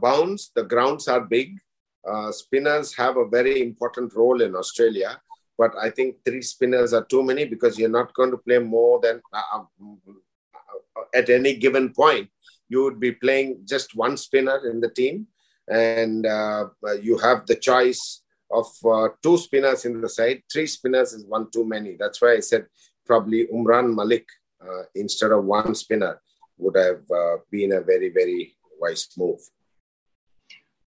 The 0.54 0.64
grounds 0.68 1.08
are 1.08 1.22
big. 1.22 1.58
Uh, 2.06 2.32
spinners 2.32 2.94
have 2.96 3.16
a 3.16 3.26
very 3.26 3.62
important 3.62 4.14
role 4.14 4.42
in 4.42 4.54
Australia, 4.54 5.18
but 5.56 5.70
I 5.80 5.88
think 5.88 6.16
three 6.22 6.42
spinners 6.42 6.92
are 6.92 7.06
too 7.06 7.22
many 7.22 7.46
because 7.46 7.78
you're 7.78 7.98
not 8.00 8.12
going 8.12 8.30
to 8.30 8.36
play 8.46 8.58
more 8.58 9.00
than 9.00 9.22
uh, 9.32 9.42
um, 9.54 9.68
uh, 10.04 11.04
at 11.14 11.30
any 11.30 11.54
given 11.54 11.94
point. 11.94 12.28
You 12.68 12.84
would 12.84 13.00
be 13.00 13.12
playing 13.12 13.60
just 13.64 13.96
one 13.96 14.18
spinner 14.18 14.58
in 14.70 14.82
the 14.82 14.90
team, 14.90 15.28
and 15.66 16.26
uh, 16.26 16.66
you 17.00 17.16
have 17.16 17.46
the 17.46 17.56
choice 17.56 18.20
of 18.50 18.66
uh, 18.84 19.08
two 19.22 19.36
spinners 19.36 19.84
in 19.84 20.00
the 20.00 20.08
side. 20.08 20.42
Three 20.52 20.66
spinners 20.66 21.12
is 21.12 21.24
one 21.24 21.50
too 21.50 21.64
many. 21.64 21.96
That's 21.98 22.20
why 22.20 22.34
I 22.34 22.40
said 22.40 22.66
probably 23.04 23.46
Umran 23.46 23.94
Malik 23.94 24.26
uh, 24.60 24.84
instead 24.94 25.32
of 25.32 25.44
one 25.44 25.74
spinner 25.74 26.20
would 26.58 26.76
have 26.76 27.02
uh, 27.10 27.36
been 27.50 27.72
a 27.72 27.80
very, 27.80 28.10
very 28.10 28.56
wise 28.80 29.08
move. 29.16 29.40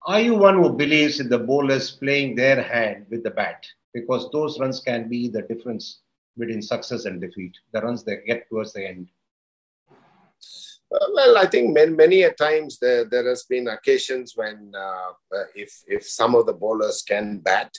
Are 0.06 0.22
you 0.22 0.36
one 0.36 0.64
who 0.64 0.72
believes 0.72 1.20
in 1.20 1.30
the 1.30 1.40
bowlers 1.40 1.92
playing 1.92 2.36
their 2.36 2.62
hand 2.62 3.08
with 3.10 3.24
the 3.24 3.32
bat? 3.32 3.66
Because 3.94 4.30
those 4.32 4.60
runs 4.60 4.80
can 4.80 5.10
be 5.10 5.28
the 5.28 5.42
difference 5.42 6.02
between 6.38 6.62
success 6.62 7.06
and 7.06 7.20
defeat, 7.20 7.54
the 7.74 7.82
runs 7.82 8.04
they 8.04 8.18
get 8.26 8.48
towards 8.50 8.74
the 8.74 8.88
end. 8.88 9.10
Uh, 10.94 11.06
well, 11.14 11.38
I 11.38 11.46
think 11.48 11.74
many, 11.74 11.92
many 11.92 12.22
a 12.24 12.32
times 12.32 12.80
there, 12.80 13.04
there 13.04 13.28
has 13.28 13.44
been 13.44 13.68
occasions 13.68 14.34
when 14.36 14.72
uh, 14.76 15.12
uh, 15.36 15.44
if, 15.54 15.84
if 15.88 16.08
some 16.08 16.34
of 16.34 16.46
the 16.46 16.54
bowlers 16.54 17.04
can 17.06 17.40
bat, 17.40 17.74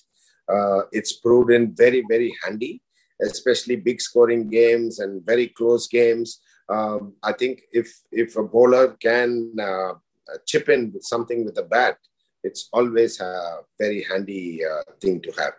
uh, 0.52 0.82
it's 0.92 1.14
proven 1.14 1.74
very, 1.74 2.04
very 2.08 2.34
handy, 2.44 2.82
especially 3.22 3.76
big 3.76 4.00
scoring 4.00 4.48
games 4.48 4.98
and 4.98 5.24
very 5.24 5.48
close 5.48 5.88
games. 5.88 6.40
Um, 6.68 7.14
I 7.22 7.32
think 7.32 7.62
if, 7.72 7.90
if 8.12 8.36
a 8.36 8.42
bowler 8.42 8.88
can 9.00 9.54
uh, 9.58 9.94
chip 10.46 10.68
in 10.68 10.92
with 10.92 11.04
something 11.04 11.46
with 11.46 11.56
a 11.58 11.62
bat, 11.62 11.96
it's 12.44 12.68
always 12.72 13.20
a 13.20 13.60
very 13.78 14.02
handy 14.02 14.64
uh, 14.64 14.82
thing 15.00 15.20
to 15.22 15.32
have. 15.38 15.54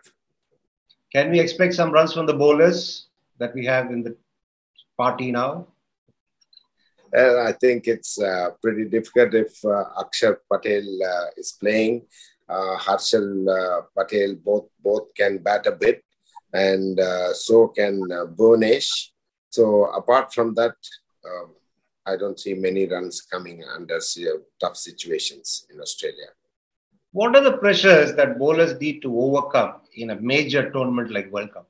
Can 1.12 1.30
we 1.30 1.40
expect 1.40 1.74
some 1.74 1.90
runs 1.90 2.12
from 2.12 2.26
the 2.26 2.34
bowlers 2.34 3.08
that 3.38 3.52
we 3.54 3.66
have 3.66 3.90
in 3.90 4.04
the 4.04 4.16
party 4.96 5.32
now? 5.32 5.66
Uh, 7.16 7.42
I 7.42 7.52
think 7.52 7.88
it's 7.88 8.20
uh, 8.20 8.50
pretty 8.62 8.84
difficult 8.84 9.34
if 9.34 9.52
uh, 9.64 9.84
Akshar 10.02 10.36
Patel 10.50 10.86
uh, 11.02 11.26
is 11.36 11.56
playing. 11.60 12.06
Uh, 12.48 12.76
Harshal 12.78 13.48
uh, 13.48 13.82
Patel 13.96 14.36
both 14.36 14.68
both 14.82 15.14
can 15.14 15.38
bat 15.38 15.66
a 15.66 15.72
bit, 15.72 16.02
and 16.52 16.98
so 17.32 17.68
can 17.68 18.00
Bhuvanesh. 18.36 18.88
So 19.50 19.86
apart 19.86 20.32
from 20.32 20.54
that, 20.54 20.74
um, 21.24 21.54
I 22.06 22.16
don't 22.16 22.38
see 22.38 22.54
many 22.54 22.86
runs 22.86 23.20
coming 23.22 23.62
under 23.64 24.00
tough 24.60 24.76
situations 24.76 25.66
in 25.72 25.80
Australia. 25.80 26.30
What 27.12 27.34
are 27.36 27.42
the 27.42 27.58
pressures 27.58 28.14
that 28.14 28.38
bowlers 28.38 28.80
need 28.80 29.02
to 29.02 29.20
overcome 29.20 29.80
in 29.94 30.10
a 30.10 30.20
major 30.20 30.70
tournament 30.70 31.10
like 31.12 31.30
World 31.32 31.52
Cup? 31.52 31.69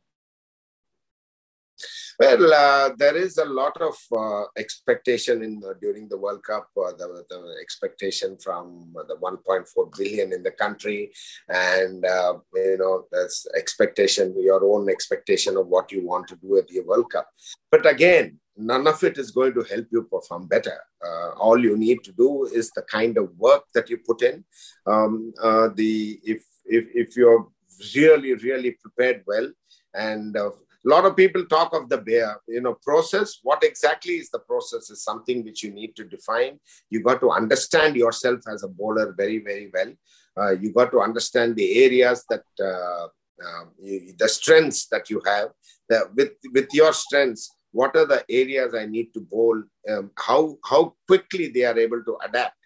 Well, 2.20 2.52
uh, 2.52 2.90
there 2.98 3.16
is 3.16 3.38
a 3.38 3.46
lot 3.46 3.80
of 3.80 3.96
uh, 4.14 4.44
expectation 4.58 5.42
in 5.42 5.62
during 5.80 6.06
the 6.06 6.18
World 6.18 6.42
Cup. 6.42 6.68
Uh, 6.76 6.92
the, 6.92 7.24
the, 7.30 7.56
expectation 7.62 8.36
from 8.36 8.92
the 9.08 9.16
1.4 9.16 9.96
billion 9.96 10.34
in 10.34 10.42
the 10.42 10.50
country, 10.50 11.12
and 11.48 12.04
uh, 12.04 12.34
you 12.54 12.76
know, 12.78 13.06
there's 13.10 13.46
expectation, 13.56 14.34
your 14.36 14.62
own 14.62 14.90
expectation 14.90 15.56
of 15.56 15.68
what 15.68 15.90
you 15.90 16.06
want 16.06 16.28
to 16.28 16.36
do 16.36 16.58
at 16.58 16.68
the 16.68 16.80
World 16.80 17.10
Cup. 17.10 17.26
But 17.70 17.86
again, 17.86 18.38
none 18.54 18.86
of 18.86 19.02
it 19.02 19.16
is 19.16 19.30
going 19.30 19.54
to 19.54 19.62
help 19.62 19.86
you 19.90 20.02
perform 20.02 20.46
better. 20.46 20.78
Uh, 21.02 21.30
all 21.38 21.58
you 21.58 21.78
need 21.78 22.04
to 22.04 22.12
do 22.12 22.44
is 22.52 22.70
the 22.72 22.82
kind 22.82 23.16
of 23.16 23.30
work 23.38 23.64
that 23.72 23.88
you 23.88 23.96
put 23.96 24.20
in. 24.20 24.44
Um, 24.86 25.32
uh, 25.42 25.70
the 25.74 26.20
if 26.22 26.44
if 26.66 26.84
if 26.94 27.16
you're 27.16 27.48
really 27.94 28.34
really 28.34 28.72
prepared 28.72 29.24
well 29.26 29.50
and 29.94 30.36
a 30.84 30.88
lot 30.88 31.04
of 31.04 31.16
people 31.16 31.44
talk 31.44 31.74
of 31.74 31.88
the 31.88 31.98
bear, 31.98 32.40
you 32.48 32.60
know 32.60 32.74
process. 32.82 33.38
What 33.42 33.62
exactly 33.62 34.14
is 34.14 34.30
the 34.30 34.38
process 34.38 34.90
is 34.90 35.04
something 35.04 35.44
which 35.44 35.62
you 35.62 35.72
need 35.72 35.94
to 35.96 36.04
define. 36.04 36.58
You 36.88 37.02
got 37.02 37.20
to 37.20 37.30
understand 37.30 37.96
yourself 37.96 38.40
as 38.52 38.62
a 38.62 38.68
bowler 38.68 39.14
very 39.16 39.38
very 39.38 39.70
well. 39.72 39.92
Uh, 40.40 40.52
you 40.52 40.72
got 40.72 40.90
to 40.92 41.00
understand 41.00 41.56
the 41.56 41.84
areas 41.84 42.24
that 42.30 42.44
uh, 42.62 43.08
um, 43.46 43.70
you, 43.78 44.14
the 44.18 44.28
strengths 44.28 44.86
that 44.88 45.10
you 45.10 45.20
have. 45.26 45.50
The, 45.88 46.08
with 46.16 46.32
with 46.52 46.68
your 46.72 46.92
strengths 46.92 47.50
what 47.72 47.94
are 47.96 48.06
the 48.06 48.24
areas 48.28 48.74
i 48.74 48.86
need 48.86 49.12
to 49.14 49.20
bowl? 49.20 49.62
Um, 49.88 50.10
how 50.16 50.56
how 50.68 50.94
quickly 51.06 51.48
they 51.48 51.64
are 51.64 51.78
able 51.78 52.02
to 52.04 52.16
adapt 52.26 52.56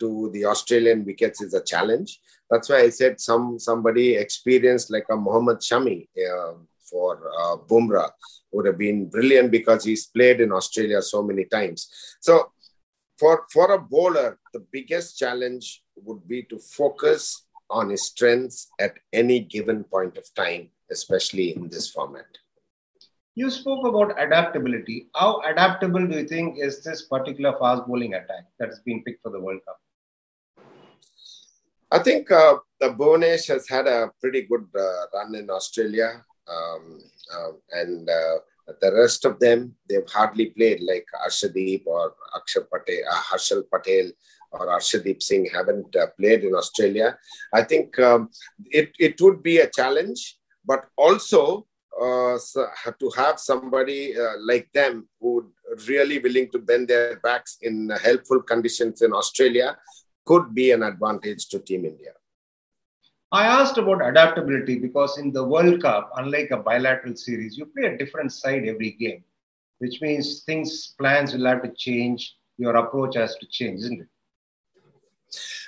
to 0.00 0.30
the 0.32 0.44
australian 0.46 1.04
wickets 1.04 1.40
is 1.42 1.54
a 1.54 1.62
challenge. 1.62 2.20
That's 2.50 2.68
why 2.68 2.80
i 2.80 2.88
said 2.88 3.20
some 3.20 3.58
somebody 3.58 4.16
experienced 4.16 4.90
like 4.90 5.06
a 5.10 5.16
mohammad 5.16 5.60
shami 5.60 6.08
uh, 6.18 6.54
for 6.90 7.30
uh, 7.40 7.56
Bumrah 7.56 8.10
would 8.52 8.66
have 8.66 8.78
been 8.78 9.08
brilliant 9.08 9.50
because 9.50 9.84
he's 9.84 10.06
played 10.06 10.40
in 10.40 10.52
Australia 10.52 11.00
so 11.02 11.22
many 11.22 11.44
times. 11.44 11.88
So 12.20 12.52
for, 13.18 13.44
for 13.52 13.72
a 13.72 13.78
bowler, 13.78 14.38
the 14.52 14.64
biggest 14.72 15.18
challenge 15.18 15.82
would 15.96 16.26
be 16.26 16.42
to 16.44 16.58
focus 16.58 17.46
on 17.68 17.90
his 17.90 18.06
strengths 18.06 18.72
at 18.80 18.94
any 19.12 19.40
given 19.40 19.84
point 19.84 20.16
of 20.16 20.24
time, 20.34 20.70
especially 20.90 21.54
in 21.56 21.68
this 21.68 21.90
format. 21.90 22.26
You 23.36 23.48
spoke 23.48 23.86
about 23.86 24.20
adaptability. 24.20 25.08
How 25.14 25.40
adaptable 25.42 26.06
do 26.06 26.18
you 26.18 26.26
think 26.26 26.58
is 26.58 26.82
this 26.82 27.02
particular 27.02 27.56
fast 27.58 27.86
bowling 27.86 28.14
attack 28.14 28.46
that 28.58 28.68
has 28.70 28.80
been 28.80 29.04
picked 29.04 29.22
for 29.22 29.30
the 29.30 29.40
World 29.40 29.60
Cup? 29.64 29.78
I 31.92 31.98
think 32.00 32.30
uh, 32.30 32.56
the 32.80 32.90
Bhuvanesh 32.90 33.48
has 33.48 33.68
had 33.68 33.86
a 33.86 34.10
pretty 34.20 34.42
good 34.42 34.66
uh, 34.78 35.06
run 35.14 35.34
in 35.34 35.50
Australia. 35.50 36.24
Um, 36.50 37.00
uh, 37.34 37.52
and 37.72 38.08
uh, 38.08 38.38
the 38.80 38.92
rest 38.94 39.24
of 39.24 39.38
them, 39.40 39.74
they've 39.88 40.08
hardly 40.08 40.46
played, 40.46 40.80
like 40.82 41.06
Arshdeep 41.26 41.86
or 41.86 42.14
Akshar 42.34 42.66
Patel, 42.72 43.02
uh, 43.10 43.22
Harshal 43.30 43.62
Patel 43.72 44.10
or 44.52 44.66
Arshdeep 44.66 45.22
Singh 45.22 45.48
haven't 45.52 45.94
uh, 45.96 46.06
played 46.18 46.44
in 46.44 46.54
Australia. 46.54 47.18
I 47.52 47.62
think 47.62 47.98
um, 47.98 48.30
it, 48.66 48.90
it 48.98 49.20
would 49.20 49.42
be 49.42 49.58
a 49.58 49.70
challenge, 49.70 50.38
but 50.64 50.86
also 50.96 51.66
uh, 52.00 52.38
to 52.98 53.10
have 53.16 53.38
somebody 53.38 54.18
uh, 54.18 54.34
like 54.40 54.68
them 54.72 55.08
who 55.20 55.52
really 55.88 56.18
willing 56.18 56.50
to 56.50 56.58
bend 56.58 56.88
their 56.88 57.20
backs 57.20 57.58
in 57.62 57.90
helpful 58.02 58.42
conditions 58.42 59.02
in 59.02 59.12
Australia 59.12 59.76
could 60.24 60.54
be 60.54 60.70
an 60.70 60.82
advantage 60.82 61.48
to 61.48 61.58
Team 61.58 61.84
India. 61.84 62.12
I 63.32 63.46
asked 63.46 63.78
about 63.78 64.04
adaptability 64.04 64.80
because 64.80 65.18
in 65.18 65.32
the 65.32 65.44
World 65.44 65.82
Cup, 65.82 66.10
unlike 66.16 66.50
a 66.50 66.56
bilateral 66.56 67.14
series, 67.14 67.56
you 67.56 67.66
play 67.66 67.86
a 67.86 67.96
different 67.96 68.32
side 68.32 68.66
every 68.66 68.90
game, 68.92 69.22
which 69.78 70.00
means 70.00 70.42
things, 70.42 70.94
plans 70.98 71.32
will 71.32 71.46
have 71.46 71.62
to 71.62 71.72
change, 71.76 72.36
your 72.58 72.74
approach 72.74 73.14
has 73.14 73.36
to 73.36 73.46
change, 73.46 73.80
isn't 73.80 74.00
it? 74.00 74.08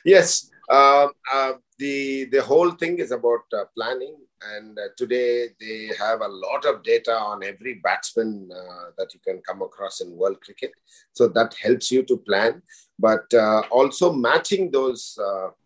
Yes. 0.04 0.50
Uh, 0.68 1.08
uh, 1.32 1.52
the, 1.78 2.24
the 2.32 2.42
whole 2.42 2.72
thing 2.72 2.98
is 2.98 3.12
about 3.12 3.42
uh, 3.56 3.64
planning. 3.76 4.16
And 4.56 4.76
uh, 4.76 4.88
today 4.96 5.50
they 5.60 5.90
have 6.00 6.20
a 6.20 6.26
lot 6.26 6.64
of 6.64 6.82
data 6.82 7.12
on 7.12 7.44
every 7.44 7.74
batsman 7.74 8.50
uh, 8.52 8.90
that 8.98 9.14
you 9.14 9.20
can 9.24 9.40
come 9.46 9.62
across 9.62 10.00
in 10.00 10.16
world 10.16 10.40
cricket. 10.40 10.72
So 11.12 11.28
that 11.28 11.54
helps 11.62 11.92
you 11.92 12.02
to 12.04 12.16
plan, 12.16 12.62
but 12.98 13.32
uh, 13.32 13.62
also 13.70 14.12
matching 14.12 14.72
those 14.72 15.16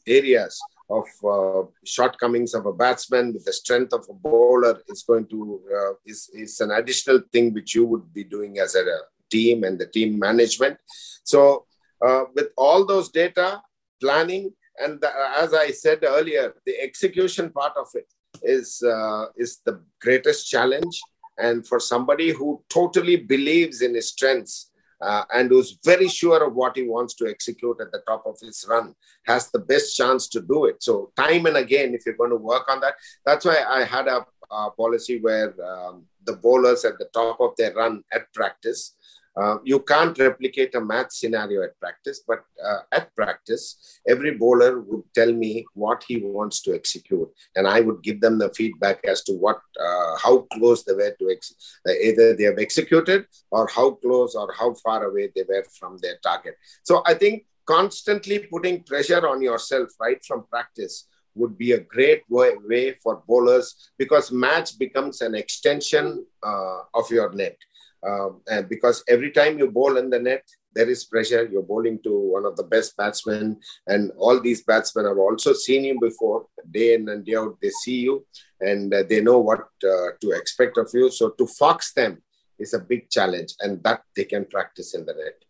areas 0.06 0.60
of 0.88 1.06
uh, 1.24 1.66
shortcomings 1.84 2.54
of 2.54 2.66
a 2.66 2.72
batsman 2.72 3.32
with 3.32 3.44
the 3.44 3.52
strength 3.52 3.92
of 3.92 4.06
a 4.08 4.12
bowler 4.12 4.80
is 4.88 5.02
going 5.02 5.26
to 5.26 5.60
uh, 5.76 5.92
is, 6.04 6.30
is 6.32 6.60
an 6.60 6.70
additional 6.70 7.20
thing 7.32 7.52
which 7.52 7.74
you 7.74 7.84
would 7.84 8.12
be 8.12 8.24
doing 8.24 8.58
as 8.58 8.74
a 8.74 8.84
team 9.30 9.64
and 9.64 9.78
the 9.78 9.86
team 9.86 10.18
management. 10.18 10.78
So 11.24 11.66
uh, 12.04 12.24
with 12.34 12.48
all 12.56 12.86
those 12.86 13.10
data 13.10 13.60
planning 14.00 14.52
and 14.78 15.00
the, 15.00 15.10
as 15.38 15.54
i 15.54 15.70
said 15.70 16.00
earlier 16.04 16.54
the 16.66 16.78
execution 16.80 17.50
part 17.50 17.72
of 17.78 17.88
it 17.94 18.06
is 18.42 18.82
uh, 18.82 19.26
is 19.36 19.60
the 19.64 19.80
greatest 20.00 20.48
challenge. 20.48 21.00
And 21.38 21.66
for 21.66 21.78
somebody 21.80 22.30
who 22.30 22.62
totally 22.70 23.16
believes 23.16 23.82
in 23.82 23.94
his 23.94 24.08
strengths 24.08 24.70
uh, 25.00 25.24
and 25.34 25.50
who's 25.50 25.78
very 25.84 26.08
sure 26.08 26.44
of 26.44 26.54
what 26.54 26.76
he 26.76 26.82
wants 26.82 27.14
to 27.14 27.26
execute 27.26 27.76
at 27.80 27.92
the 27.92 28.02
top 28.06 28.24
of 28.26 28.36
his 28.40 28.64
run 28.68 28.94
has 29.26 29.50
the 29.50 29.58
best 29.58 29.96
chance 29.96 30.28
to 30.28 30.40
do 30.40 30.66
it. 30.66 30.82
So, 30.82 31.12
time 31.16 31.46
and 31.46 31.56
again, 31.56 31.94
if 31.94 32.06
you're 32.06 32.16
going 32.16 32.30
to 32.30 32.36
work 32.36 32.68
on 32.68 32.80
that, 32.80 32.94
that's 33.24 33.44
why 33.44 33.62
I 33.68 33.84
had 33.84 34.08
a, 34.08 34.24
a 34.50 34.70
policy 34.70 35.20
where 35.20 35.54
um, 35.64 36.04
the 36.24 36.34
bowlers 36.34 36.84
at 36.84 36.98
the 36.98 37.08
top 37.12 37.40
of 37.40 37.50
their 37.56 37.74
run 37.74 38.02
at 38.12 38.32
practice 38.32 38.94
uh, 39.36 39.58
you 39.64 39.80
can't 39.80 40.18
replicate 40.18 40.74
a 40.74 40.80
match 40.80 41.08
scenario 41.10 41.62
at 41.62 41.78
practice, 41.78 42.22
but 42.26 42.44
uh, 42.64 42.78
at 42.92 43.14
practice, 43.14 44.00
every 44.08 44.32
bowler 44.32 44.80
would 44.80 45.02
tell 45.14 45.32
me 45.32 45.66
what 45.74 46.02
he 46.08 46.16
wants 46.18 46.62
to 46.62 46.74
execute, 46.74 47.28
and 47.54 47.68
I 47.68 47.80
would 47.80 48.02
give 48.02 48.20
them 48.20 48.38
the 48.38 48.48
feedback 48.54 49.04
as 49.04 49.22
to 49.24 49.32
what, 49.34 49.60
uh, 49.78 50.16
how 50.22 50.46
close 50.52 50.84
they 50.84 50.94
were 50.94 51.14
to 51.18 51.30
ex- 51.30 51.54
either 51.86 52.34
they 52.34 52.44
have 52.44 52.58
executed 52.58 53.26
or 53.50 53.68
how 53.68 53.90
close 53.90 54.34
or 54.34 54.52
how 54.58 54.74
far 54.74 55.04
away 55.04 55.30
they 55.34 55.44
were 55.46 55.64
from 55.78 55.98
their 55.98 56.16
target. 56.22 56.54
So 56.82 57.02
I 57.04 57.14
think 57.14 57.44
constantly 57.66 58.38
putting 58.38 58.84
pressure 58.84 59.26
on 59.28 59.42
yourself 59.42 59.90
right 60.00 60.24
from 60.24 60.46
practice 60.48 61.08
would 61.34 61.58
be 61.58 61.72
a 61.72 61.80
great 61.80 62.22
way, 62.30 62.52
way 62.64 62.94
for 63.02 63.22
bowlers 63.28 63.90
because 63.98 64.32
match 64.32 64.78
becomes 64.78 65.20
an 65.20 65.34
extension 65.34 66.24
uh, 66.42 66.78
of 66.94 67.10
your 67.10 67.32
net 67.34 67.58
um, 68.06 68.40
and 68.48 68.68
because 68.68 69.02
every 69.08 69.30
time 69.30 69.58
you 69.58 69.70
bowl 69.70 69.96
in 69.96 70.10
the 70.10 70.18
net, 70.18 70.44
there 70.74 70.88
is 70.88 71.04
pressure. 71.04 71.48
You're 71.50 71.62
bowling 71.62 72.00
to 72.04 72.32
one 72.32 72.44
of 72.44 72.56
the 72.56 72.62
best 72.62 72.96
batsmen, 72.96 73.58
and 73.86 74.12
all 74.16 74.40
these 74.40 74.62
batsmen 74.62 75.06
have 75.06 75.18
also 75.18 75.52
seen 75.52 75.84
you 75.84 75.98
before, 76.00 76.46
day 76.70 76.94
in 76.94 77.08
and 77.08 77.24
day 77.24 77.36
out. 77.36 77.56
They 77.62 77.70
see 77.70 78.00
you, 78.00 78.26
and 78.60 78.92
uh, 78.92 79.02
they 79.08 79.22
know 79.22 79.38
what 79.38 79.60
uh, 79.82 80.10
to 80.20 80.30
expect 80.32 80.76
of 80.76 80.90
you. 80.92 81.10
So 81.10 81.30
to 81.30 81.46
fox 81.46 81.92
them 81.94 82.22
is 82.58 82.74
a 82.74 82.78
big 82.78 83.08
challenge, 83.10 83.54
and 83.60 83.82
that 83.84 84.02
they 84.14 84.24
can 84.24 84.44
practice 84.44 84.94
in 84.94 85.06
the 85.06 85.14
net. 85.14 85.42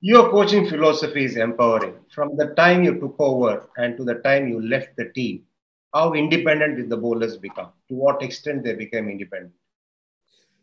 Your 0.00 0.30
coaching 0.30 0.68
philosophy 0.68 1.24
is 1.24 1.36
empowering. 1.36 1.94
From 2.12 2.36
the 2.36 2.46
time 2.56 2.82
you 2.82 2.98
took 2.98 3.14
over 3.20 3.68
and 3.76 3.96
to 3.96 4.04
the 4.04 4.16
time 4.16 4.48
you 4.48 4.60
left 4.60 4.96
the 4.96 5.10
team, 5.10 5.44
how 5.94 6.14
independent 6.14 6.76
did 6.76 6.88
the 6.90 6.96
bowlers 6.96 7.36
become? 7.36 7.68
To 7.88 7.94
what 7.94 8.20
extent 8.20 8.64
they 8.64 8.74
became 8.74 9.08
independent? 9.08 9.52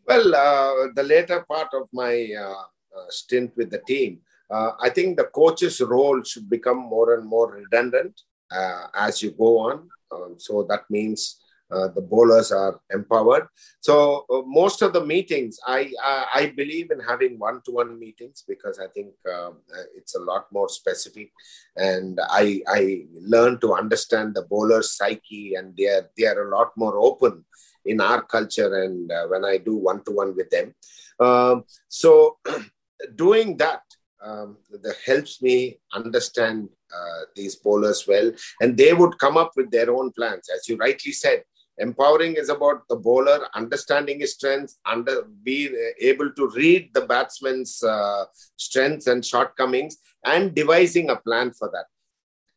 Well, 0.06 0.34
uh, 0.34 0.88
the 0.94 1.02
later 1.02 1.44
part 1.48 1.68
of 1.74 1.88
my 1.92 2.28
uh, 2.38 2.64
uh, 2.96 3.06
stint 3.08 3.52
with 3.56 3.70
the 3.70 3.82
team, 3.86 4.20
uh, 4.50 4.72
I 4.80 4.90
think 4.90 5.16
the 5.16 5.24
coach's 5.24 5.80
role 5.80 6.22
should 6.24 6.50
become 6.50 6.78
more 6.78 7.14
and 7.14 7.26
more 7.26 7.52
redundant 7.52 8.20
uh, 8.50 8.86
as 8.94 9.22
you 9.22 9.30
go 9.30 9.58
on. 9.58 9.88
Um, 10.12 10.34
so 10.38 10.64
that 10.68 10.90
means 10.90 11.40
uh, 11.70 11.86
the 11.94 12.00
bowlers 12.00 12.50
are 12.50 12.80
empowered. 12.92 13.46
So 13.78 14.26
most 14.46 14.82
of 14.82 14.92
the 14.92 15.06
meetings, 15.06 15.60
I, 15.64 15.92
I, 16.02 16.26
I 16.34 16.46
believe 16.56 16.90
in 16.90 16.98
having 16.98 17.38
one-to-one 17.38 17.96
meetings 17.96 18.42
because 18.48 18.80
I 18.80 18.88
think 18.88 19.14
um, 19.32 19.58
it's 19.94 20.16
a 20.16 20.20
lot 20.20 20.46
more 20.50 20.68
specific, 20.68 21.30
and 21.76 22.18
I 22.28 22.60
I 22.66 23.04
learn 23.20 23.60
to 23.60 23.74
understand 23.74 24.34
the 24.34 24.42
bowler's 24.42 24.96
psyche, 24.96 25.54
and 25.54 25.76
they 25.76 25.86
are 25.86 26.10
they 26.18 26.26
are 26.26 26.48
a 26.48 26.56
lot 26.56 26.72
more 26.76 26.98
open 26.98 27.44
in 27.84 28.00
our 28.00 28.22
culture 28.22 28.82
and 28.82 29.10
uh, 29.10 29.26
when 29.26 29.44
I 29.44 29.58
do 29.58 29.76
one 29.76 30.02
to 30.04 30.12
one 30.12 30.36
with 30.36 30.50
them. 30.50 30.74
Um, 31.18 31.64
so, 31.88 32.38
doing 33.16 33.56
that 33.58 33.82
um, 34.22 34.58
that 34.70 34.96
helps 35.04 35.40
me 35.42 35.80
understand 35.94 36.68
uh, 36.94 37.20
these 37.34 37.56
bowlers 37.56 38.06
well, 38.06 38.32
and 38.60 38.76
they 38.76 38.92
would 38.92 39.18
come 39.18 39.36
up 39.36 39.52
with 39.56 39.70
their 39.70 39.90
own 39.90 40.12
plans. 40.12 40.48
As 40.54 40.68
you 40.68 40.76
rightly 40.76 41.12
said, 41.12 41.42
empowering 41.78 42.34
is 42.34 42.48
about 42.48 42.86
the 42.88 42.96
bowler 42.96 43.46
understanding 43.54 44.20
his 44.20 44.34
strengths, 44.34 44.78
under 44.84 45.22
being 45.42 45.74
able 46.00 46.30
to 46.32 46.50
read 46.50 46.90
the 46.92 47.02
batsman's 47.02 47.82
uh, 47.82 48.24
strengths 48.56 49.06
and 49.06 49.24
shortcomings, 49.24 49.98
and 50.24 50.54
devising 50.54 51.10
a 51.10 51.16
plan 51.16 51.52
for 51.52 51.70
that. 51.72 51.86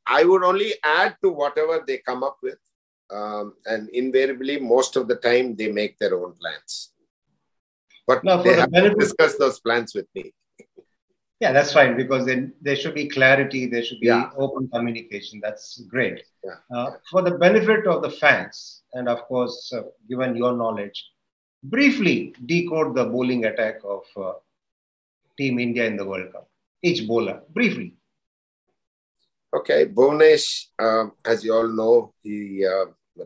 I 0.05 0.25
would 0.25 0.43
only 0.43 0.73
add 0.83 1.15
to 1.23 1.29
whatever 1.29 1.81
they 1.85 1.99
come 1.99 2.23
up 2.23 2.37
with 2.43 2.57
um, 3.19 3.53
and 3.71 3.89
invariably 3.89 4.55
most 4.59 4.95
of 4.99 5.07
the 5.07 5.15
time 5.27 5.55
they 5.59 5.69
make 5.81 5.93
their 5.99 6.13
own 6.21 6.33
plans 6.41 6.73
but 8.07 8.23
No, 8.23 8.37
for 8.37 8.43
they 8.43 8.55
the 8.55 8.61
have 8.61 8.71
benefit- 8.71 8.99
discussed 8.99 9.37
those 9.39 9.59
plans 9.65 9.93
with 9.97 10.07
me. 10.15 10.23
Yeah, 11.43 11.51
that's 11.51 11.71
fine 11.77 11.95
because 12.01 12.25
then 12.25 12.41
there 12.65 12.75
should 12.81 12.95
be 12.95 13.07
clarity, 13.09 13.61
there 13.73 13.83
should 13.87 13.99
be 14.01 14.07
Yeah. 14.07 14.29
open 14.45 14.67
communication. 14.75 15.39
That's 15.45 15.65
great. 15.93 16.17
Yeah. 16.47 16.57
Uh, 16.75 16.89
for 17.11 17.21
the 17.21 17.31
benefit 17.45 17.87
of 17.93 18.01
the 18.05 18.09
fans, 18.21 18.83
and 18.93 19.07
of 19.13 19.19
course, 19.31 19.57
uh, 19.77 19.83
given 20.09 20.35
your 20.41 20.53
knowledge, 20.61 20.97
briefly 21.75 22.17
decode 22.45 22.93
the 22.99 23.05
bowling 23.05 23.43
attack 23.51 23.77
of 23.95 24.03
uh, 24.25 24.33
Team 25.37 25.59
India 25.59 25.85
in 25.85 25.95
the 25.97 26.05
World 26.11 26.31
Cup. 26.33 26.47
Each 26.81 27.01
bowler, 27.07 27.37
briefly. 27.57 27.89
Okay, 29.59 29.85
Bhuvanesh, 29.85 30.47
um, 30.79 31.11
as 31.25 31.43
you 31.43 31.53
all 31.53 31.67
know, 31.81 32.13
he 32.21 32.65
uh, 32.65 32.85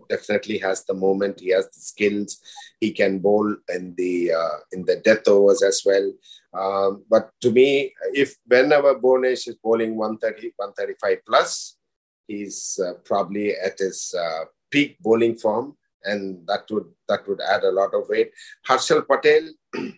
definitely 0.09 0.57
has 0.59 0.83
the 0.85 0.93
moment. 0.93 1.39
He 1.39 1.49
has 1.49 1.65
the 1.65 1.79
skills. 1.79 2.39
He 2.79 2.91
can 2.91 3.19
bowl 3.19 3.55
in 3.73 3.95
the 3.97 4.33
uh, 4.33 4.57
in 4.71 4.85
the 4.85 4.97
death 4.97 5.27
overs 5.27 5.63
as 5.63 5.81
well. 5.85 6.11
Um, 6.53 7.03
but 7.09 7.31
to 7.41 7.51
me, 7.51 7.93
if 8.13 8.35
whenever 8.45 8.95
Bhuvanesh 8.95 9.47
is 9.47 9.57
bowling 9.63 9.95
130, 9.95 10.53
135 10.55 11.17
plus, 11.25 11.77
he's 12.27 12.79
uh, 12.85 12.93
probably 13.05 13.53
at 13.55 13.79
his 13.79 14.13
uh, 14.17 14.45
peak 14.71 14.97
bowling 14.99 15.35
form, 15.35 15.77
and 16.03 16.45
that 16.47 16.65
would 16.71 16.87
that 17.07 17.27
would 17.27 17.41
add 17.41 17.63
a 17.63 17.71
lot 17.71 17.93
of 17.93 18.09
weight. 18.09 18.31
Harshal 18.67 19.07
Patel, 19.07 19.49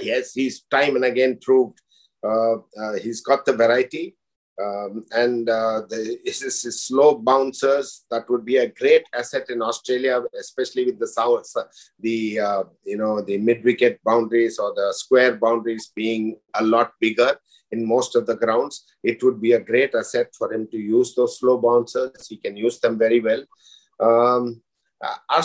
yes, 0.00 0.34
he's 0.34 0.62
time 0.70 0.96
and 0.96 1.04
again 1.04 1.38
proved 1.40 1.80
uh, 2.24 2.56
uh, 2.56 2.94
he's 3.00 3.20
got 3.20 3.44
the 3.44 3.52
variety. 3.52 4.16
Um, 4.60 5.04
and 5.12 5.48
uh, 5.48 5.82
the 5.88 6.18
his, 6.24 6.62
his 6.62 6.82
slow 6.82 7.14
bouncers 7.14 8.04
that 8.10 8.28
would 8.28 8.44
be 8.44 8.56
a 8.56 8.68
great 8.68 9.04
asset 9.14 9.50
in 9.50 9.62
Australia, 9.62 10.22
especially 10.38 10.84
with 10.84 10.98
the 10.98 11.06
south, 11.06 11.52
the 12.00 12.40
uh, 12.40 12.64
you 12.84 12.96
know 12.96 13.22
the 13.22 13.38
mid 13.38 13.64
wicket 13.64 14.00
boundaries 14.04 14.58
or 14.58 14.74
the 14.74 14.92
square 14.92 15.36
boundaries 15.36 15.92
being 15.94 16.36
a 16.54 16.64
lot 16.64 16.92
bigger 17.00 17.36
in 17.70 17.86
most 17.86 18.16
of 18.16 18.26
the 18.26 18.36
grounds. 18.36 18.84
It 19.02 19.22
would 19.22 19.40
be 19.40 19.52
a 19.52 19.60
great 19.60 19.94
asset 19.94 20.34
for 20.36 20.52
him 20.52 20.66
to 20.72 20.78
use 20.78 21.14
those 21.14 21.38
slow 21.38 21.58
bouncers. 21.58 22.26
He 22.28 22.36
can 22.36 22.56
use 22.56 22.80
them 22.80 22.98
very 22.98 23.20
well. 23.20 23.44
Um, 24.00 24.62
uh, 25.04 25.42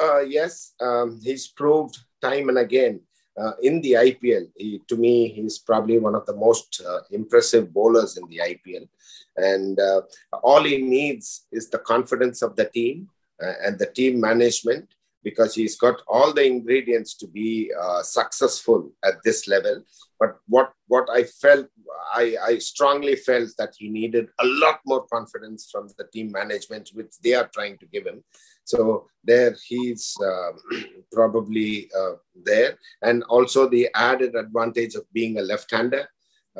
uh, 0.00 0.20
yes, 0.20 0.74
um, 0.80 1.20
he's 1.22 1.48
proved 1.48 1.98
time 2.20 2.48
and 2.48 2.58
again 2.58 3.00
uh, 3.38 3.52
in 3.62 3.80
the 3.80 3.92
IPL. 3.92 4.48
He, 4.56 4.80
to 4.88 4.96
me, 4.96 5.28
he's 5.28 5.58
probably 5.58 5.98
one 5.98 6.14
of 6.14 6.26
the 6.26 6.36
most 6.36 6.82
uh, 6.86 7.00
impressive 7.10 7.72
bowlers 7.72 8.16
in 8.16 8.26
the 8.28 8.38
IPL. 8.38 8.88
And 9.36 9.78
uh, 9.78 10.02
all 10.42 10.64
he 10.64 10.78
needs 10.78 11.46
is 11.52 11.68
the 11.68 11.78
confidence 11.78 12.42
of 12.42 12.56
the 12.56 12.66
team 12.66 13.08
uh, 13.42 13.52
and 13.64 13.78
the 13.78 13.86
team 13.86 14.20
management 14.20 14.88
because 15.22 15.54
he's 15.54 15.76
got 15.76 16.00
all 16.06 16.32
the 16.32 16.44
ingredients 16.44 17.14
to 17.14 17.26
be 17.26 17.70
uh, 17.78 18.02
successful 18.02 18.90
at 19.04 19.14
this 19.24 19.48
level. 19.48 19.82
But 20.18 20.36
what, 20.48 20.72
what 20.86 21.08
I 21.10 21.24
felt, 21.24 21.66
I, 22.14 22.36
I 22.42 22.58
strongly 22.58 23.16
felt 23.16 23.50
that 23.58 23.74
he 23.78 23.88
needed 23.88 24.28
a 24.40 24.46
lot 24.46 24.80
more 24.86 25.06
confidence 25.06 25.68
from 25.70 25.88
the 25.98 26.06
team 26.12 26.32
management, 26.32 26.90
which 26.94 27.12
they 27.22 27.34
are 27.34 27.48
trying 27.52 27.78
to 27.78 27.86
give 27.86 28.06
him. 28.06 28.24
So 28.68 29.06
there 29.24 29.56
he's 29.66 30.14
um, 30.22 30.54
probably 31.12 31.90
uh, 31.98 32.16
there, 32.44 32.78
and 33.00 33.22
also 33.24 33.66
the 33.66 33.88
added 33.94 34.34
advantage 34.34 34.94
of 34.94 35.10
being 35.10 35.38
a 35.38 35.42
left-hander 35.50 36.06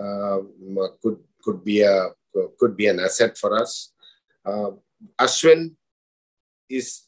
uh, 0.02 0.38
could 1.02 1.18
could 1.44 1.62
be 1.62 1.82
a 1.82 2.08
could 2.58 2.76
be 2.78 2.86
an 2.86 2.98
asset 3.00 3.36
for 3.36 3.50
us. 3.62 3.92
Uh, 4.50 4.70
Ashwin 5.20 5.74
is 6.70 7.02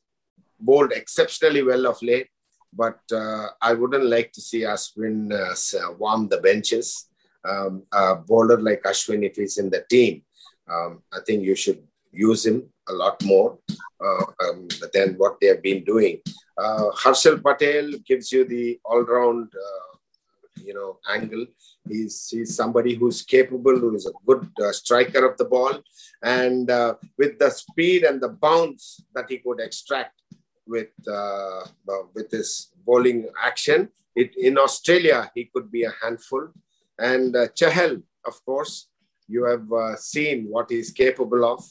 bowled 0.58 0.92
exceptionally 0.92 1.62
well 1.62 1.86
of 1.86 2.02
late, 2.02 2.28
but 2.70 3.00
uh, 3.10 3.46
I 3.62 3.72
wouldn't 3.72 4.04
like 4.04 4.32
to 4.32 4.42
see 4.42 4.62
Ashwin 4.74 5.32
uh, 5.32 5.92
warm 5.98 6.28
the 6.28 6.42
benches. 6.48 7.06
Um, 7.42 7.84
a 7.90 8.16
bowler 8.16 8.60
like 8.60 8.82
Ashwin, 8.82 9.24
if 9.24 9.36
he's 9.36 9.56
in 9.56 9.70
the 9.70 9.82
team, 9.88 10.24
um, 10.70 11.02
I 11.10 11.20
think 11.26 11.42
you 11.42 11.56
should 11.56 11.82
use 12.12 12.46
him 12.46 12.64
a 12.88 12.92
lot 12.92 13.22
more 13.24 13.58
uh, 14.04 14.24
um, 14.44 14.68
than 14.92 15.14
what 15.14 15.38
they 15.40 15.46
have 15.48 15.62
been 15.62 15.84
doing. 15.84 16.20
Uh, 16.58 16.90
Harshal 16.90 17.42
Patel 17.42 17.92
gives 18.04 18.32
you 18.32 18.44
the 18.44 18.78
all-round, 18.84 19.50
uh, 19.54 19.96
you 20.62 20.74
know, 20.74 20.98
angle. 21.08 21.46
He's, 21.88 22.28
he's 22.28 22.54
somebody 22.54 22.94
who's 22.94 23.22
capable, 23.22 23.78
who 23.78 23.94
is 23.94 24.06
a 24.06 24.12
good 24.26 24.48
uh, 24.62 24.72
striker 24.72 25.24
of 25.26 25.38
the 25.38 25.46
ball, 25.46 25.80
and 26.22 26.70
uh, 26.70 26.94
with 27.16 27.38
the 27.38 27.50
speed 27.50 28.04
and 28.04 28.20
the 28.20 28.28
bounce 28.28 29.02
that 29.14 29.26
he 29.30 29.38
could 29.38 29.60
extract 29.60 30.20
with 30.66 30.88
uh, 31.10 31.62
with 32.14 32.30
his 32.30 32.70
bowling 32.86 33.28
action, 33.42 33.88
it, 34.14 34.36
in 34.36 34.58
Australia 34.58 35.30
he 35.34 35.50
could 35.52 35.70
be 35.72 35.84
a 35.84 35.92
handful. 36.02 36.48
And 36.98 37.34
Chahal, 37.34 38.02
of 38.26 38.44
course, 38.44 38.88
you 39.26 39.44
have 39.44 39.98
seen 39.98 40.46
what 40.48 40.70
he's 40.70 40.90
capable 40.92 41.44
of. 41.44 41.64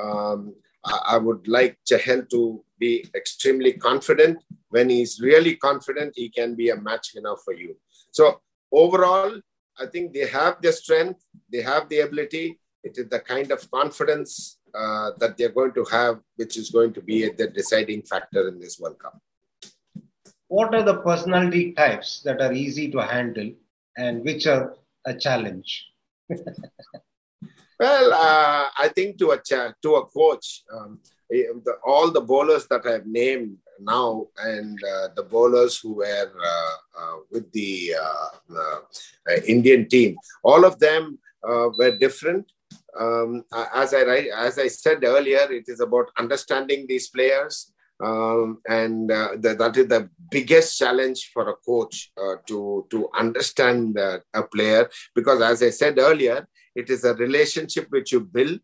Um, 0.00 0.54
I 0.84 1.16
would 1.16 1.48
like 1.48 1.78
Chahal 1.88 2.28
to 2.30 2.62
be 2.78 3.08
extremely 3.14 3.72
confident. 3.72 4.38
When 4.68 4.90
he's 4.90 5.20
really 5.20 5.56
confident, 5.56 6.12
he 6.14 6.28
can 6.28 6.54
be 6.54 6.68
a 6.70 6.76
match 6.76 7.12
winner 7.14 7.36
for 7.42 7.54
you. 7.54 7.76
So 8.10 8.40
overall, 8.70 9.40
I 9.78 9.86
think 9.86 10.12
they 10.12 10.26
have 10.28 10.60
the 10.60 10.72
strength, 10.72 11.24
they 11.50 11.62
have 11.62 11.88
the 11.88 12.00
ability. 12.00 12.58
It 12.82 12.98
is 12.98 13.08
the 13.08 13.20
kind 13.20 13.50
of 13.50 13.68
confidence 13.70 14.58
uh, 14.74 15.12
that 15.18 15.38
they're 15.38 15.56
going 15.60 15.72
to 15.72 15.84
have, 15.84 16.20
which 16.36 16.56
is 16.58 16.70
going 16.70 16.92
to 16.92 17.00
be 17.00 17.30
the 17.30 17.48
deciding 17.48 18.02
factor 18.02 18.48
in 18.48 18.60
this 18.60 18.78
World 18.78 18.98
Cup. 18.98 19.18
What 20.48 20.74
are 20.74 20.82
the 20.82 20.98
personality 20.98 21.72
types 21.72 22.20
that 22.22 22.42
are 22.42 22.52
easy 22.52 22.90
to 22.90 22.98
handle 22.98 23.52
and 23.96 24.22
which 24.22 24.46
are 24.46 24.76
a 25.06 25.14
challenge? 25.14 25.86
Well, 27.78 28.12
uh, 28.12 28.68
I 28.78 28.88
think 28.94 29.18
to 29.18 29.32
a 29.32 29.38
to 29.82 29.94
a 29.94 30.06
coach, 30.06 30.62
um, 30.72 31.00
the, 31.28 31.74
all 31.84 32.10
the 32.10 32.20
bowlers 32.20 32.66
that 32.68 32.86
I've 32.86 33.06
named 33.06 33.56
now 33.80 34.28
and 34.38 34.78
uh, 34.84 35.08
the 35.16 35.24
bowlers 35.24 35.78
who 35.80 35.94
were 35.94 36.32
uh, 36.32 37.00
uh 37.00 37.16
with 37.32 37.50
the 37.52 37.94
uh, 38.00 38.54
uh, 38.56 39.40
Indian 39.46 39.88
team, 39.88 40.16
all 40.42 40.64
of 40.64 40.78
them 40.78 41.18
were 41.42 41.96
different. 41.98 42.50
Um, 42.98 43.44
as 43.74 43.92
I 43.92 44.30
as 44.36 44.58
I 44.58 44.68
said 44.68 45.02
earlier, 45.02 45.50
it 45.50 45.64
is 45.66 45.80
about 45.80 46.10
understanding 46.18 46.86
these 46.88 47.08
players. 47.08 47.72
Um, 48.02 48.58
and 48.68 49.08
the, 49.08 49.54
that 49.58 49.76
is 49.76 49.86
the 49.86 50.10
biggest 50.30 50.78
challenge 50.78 51.30
for 51.32 51.48
a 51.48 51.56
coach 51.56 52.12
to 52.46 52.86
to 52.90 53.08
understand 53.18 53.98
a 53.98 54.42
player 54.52 54.88
because, 55.14 55.40
as 55.40 55.60
I 55.62 55.70
said 55.70 55.98
earlier, 55.98 56.46
it 56.74 56.90
is 56.90 57.04
a 57.04 57.14
relationship 57.14 57.86
which 57.90 58.12
you 58.12 58.20
build, 58.20 58.60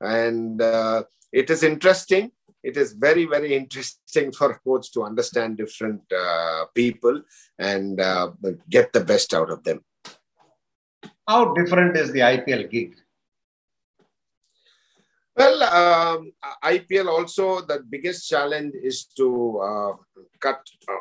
and 0.00 0.60
uh, 0.60 1.04
it 1.32 1.50
is 1.50 1.62
interesting. 1.62 2.32
It 2.62 2.76
is 2.76 2.92
very, 2.92 3.24
very 3.24 3.54
interesting 3.54 4.32
for 4.32 4.52
a 4.52 4.58
coach 4.60 4.92
to 4.92 5.02
understand 5.02 5.56
different 5.56 6.02
uh, 6.16 6.66
people 6.74 7.22
and 7.58 8.00
uh, 8.00 8.32
get 8.70 8.92
the 8.92 9.00
best 9.00 9.34
out 9.34 9.50
of 9.50 9.64
them. 9.64 9.80
How 11.26 11.54
different 11.54 11.96
is 11.96 12.12
the 12.12 12.20
IPL 12.20 12.70
gig? 12.70 12.94
Well, 15.34 15.62
um, 15.62 16.32
IPL 16.62 17.08
also 17.08 17.62
the 17.62 17.82
biggest 17.88 18.28
challenge 18.28 18.74
is 18.82 19.06
to 19.16 19.58
uh, 19.60 19.92
cut 20.40 20.60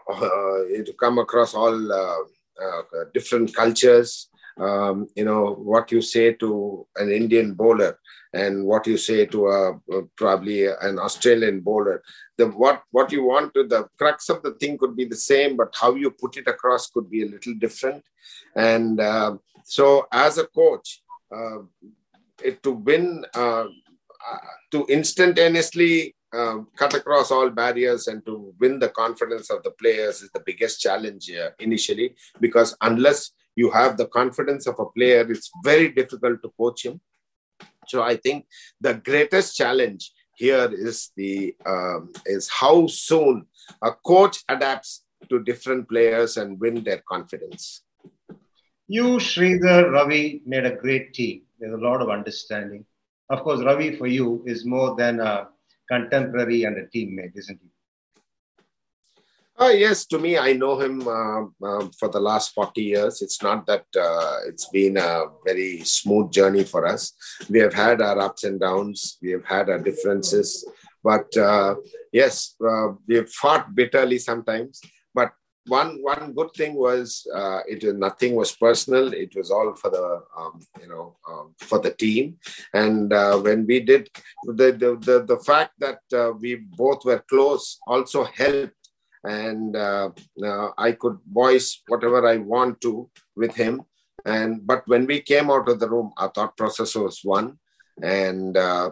uh, 0.09 0.21
to 0.21 0.93
come 0.97 1.17
across 1.19 1.53
all 1.53 1.91
uh, 1.91 2.15
uh, 2.61 2.81
different 3.13 3.53
cultures, 3.53 4.29
um, 4.59 5.07
you 5.15 5.25
know 5.25 5.53
what 5.53 5.91
you 5.91 6.01
say 6.01 6.33
to 6.33 6.85
an 6.95 7.11
Indian 7.11 7.53
bowler 7.53 7.97
and 8.33 8.65
what 8.65 8.87
you 8.87 8.97
say 8.97 9.25
to 9.25 9.47
a, 9.47 9.79
probably 10.15 10.67
an 10.67 10.99
Australian 10.99 11.61
bowler. 11.61 12.01
The 12.37 12.47
what 12.47 12.83
what 12.91 13.11
you 13.11 13.23
want 13.23 13.53
to 13.53 13.63
the 13.65 13.87
crux 13.97 14.29
of 14.29 14.41
the 14.43 14.53
thing 14.53 14.77
could 14.77 14.95
be 14.95 15.05
the 15.05 15.15
same, 15.15 15.57
but 15.57 15.73
how 15.79 15.95
you 15.95 16.11
put 16.11 16.37
it 16.37 16.47
across 16.47 16.89
could 16.89 17.09
be 17.09 17.23
a 17.23 17.29
little 17.29 17.53
different. 17.55 18.03
And 18.55 18.99
uh, 18.99 19.37
so, 19.63 20.07
as 20.11 20.37
a 20.37 20.47
coach, 20.47 21.01
uh, 21.33 21.59
it, 22.43 22.61
to 22.63 22.71
win, 22.71 23.25
uh, 23.33 23.65
to 24.71 24.85
instantaneously 24.85 26.15
uh, 26.33 26.59
cut 26.75 26.93
across 26.93 27.31
all 27.31 27.49
barriers 27.49 28.07
and 28.07 28.25
to 28.25 28.53
win 28.59 28.79
the 28.79 28.89
confidence 28.89 29.49
of 29.49 29.63
the 29.63 29.71
players 29.71 30.21
is 30.21 30.31
the 30.31 30.43
biggest 30.45 30.79
challenge 30.79 31.29
uh, 31.31 31.49
initially 31.59 32.15
because 32.39 32.75
unless 32.81 33.31
you 33.61 33.69
have 33.79 33.93
the 33.97 34.09
confidence 34.19 34.65
of 34.71 34.75
a 34.79 34.87
player, 34.97 35.23
it's 35.33 35.49
very 35.71 35.89
difficult 35.99 36.37
to 36.43 36.49
coach 36.61 36.85
him. 36.87 36.95
So 37.91 37.97
I 38.11 38.15
think 38.15 38.39
the 38.87 38.95
greatest 39.09 39.49
challenge 39.61 40.11
here 40.43 40.67
is 40.89 41.11
the 41.19 41.55
um, 41.73 42.11
is 42.25 42.45
how 42.61 42.87
soon 42.87 43.35
a 43.89 43.91
coach 44.11 44.37
adapts 44.55 44.91
to 45.29 45.43
different 45.49 45.83
players 45.91 46.37
and 46.37 46.59
win 46.59 46.83
their 46.83 47.01
confidence. 47.13 47.63
You, 48.87 49.07
Sridhar, 49.29 49.91
Ravi 49.91 50.41
made 50.45 50.65
a 50.65 50.75
great 50.83 51.13
team. 51.13 51.43
There's 51.59 51.77
a 51.81 51.85
lot 51.89 52.01
of 52.01 52.09
understanding. 52.09 52.83
Of 53.29 53.43
course, 53.45 53.61
Ravi 53.69 53.89
for 53.99 54.07
you 54.07 54.43
is 54.53 54.65
more 54.65 54.95
than 55.01 55.19
a 55.19 55.47
contemporary 55.93 56.63
and 56.63 56.77
a 56.77 56.85
teammate, 56.93 57.35
isn't 57.41 57.59
he? 57.61 57.70
Uh, 59.61 59.69
yes, 59.69 60.07
to 60.07 60.17
me, 60.17 60.39
I 60.39 60.53
know 60.53 60.79
him 60.79 61.07
uh, 61.07 61.43
uh, 61.63 61.87
for 61.99 62.09
the 62.09 62.19
last 62.19 62.51
40 62.55 62.81
years. 62.81 63.21
It's 63.21 63.43
not 63.43 63.67
that 63.67 63.85
uh, 63.95 64.37
it's 64.47 64.67
been 64.69 64.97
a 64.97 65.25
very 65.45 65.81
smooth 65.81 66.31
journey 66.31 66.63
for 66.63 66.87
us. 66.87 67.13
We 67.47 67.59
have 67.59 67.73
had 67.73 68.01
our 68.01 68.19
ups 68.19 68.43
and 68.43 68.59
downs, 68.59 69.19
we 69.21 69.29
have 69.33 69.45
had 69.45 69.69
our 69.69 69.77
differences. 69.77 70.67
But 71.03 71.37
uh, 71.37 71.75
yes, 72.11 72.55
uh, 72.67 72.93
we 73.07 73.17
have 73.17 73.29
fought 73.29 73.75
bitterly 73.75 74.17
sometimes. 74.17 74.81
But 75.13 75.31
one 75.67 75.99
one 76.01 76.33
good 76.33 76.51
thing 76.57 76.73
was 76.73 77.27
it 77.67 77.83
was 77.83 77.93
nothing 77.93 78.33
was 78.33 78.51
personal. 78.55 79.13
It 79.13 79.35
was 79.35 79.51
all 79.51 79.75
for 79.75 79.91
the 79.91 80.23
um, 80.35 80.59
you 80.81 80.89
know 80.89 81.17
um, 81.29 81.53
for 81.59 81.77
the 81.77 81.91
team. 81.91 82.37
And 82.73 83.11
when 83.43 83.67
we 83.67 83.79
did 83.81 84.09
the 84.43 84.71
the 84.71 84.97
the, 85.07 85.23
the 85.23 85.39
fact 85.43 85.73
that 85.77 86.01
we 86.39 86.55
both 86.55 87.05
were 87.05 87.23
close 87.29 87.77
also 87.85 88.23
helped 88.23 88.80
and 89.23 89.75
uh, 89.75 90.09
uh, 90.43 90.69
I 90.77 90.93
could 90.93 91.17
voice 91.31 91.81
whatever 91.87 92.27
I 92.27 92.37
want 92.37 92.81
to 92.81 93.09
with 93.35 93.55
him. 93.55 93.83
And 94.25 94.65
but 94.65 94.87
when 94.87 95.05
we 95.05 95.21
came 95.21 95.49
out 95.49 95.67
of 95.69 95.79
the 95.79 95.89
room, 95.89 96.11
our 96.17 96.29
thought 96.29 96.55
process 96.55 96.93
was 96.95 97.21
one, 97.23 97.57
and 98.03 98.55
uh, 98.55 98.91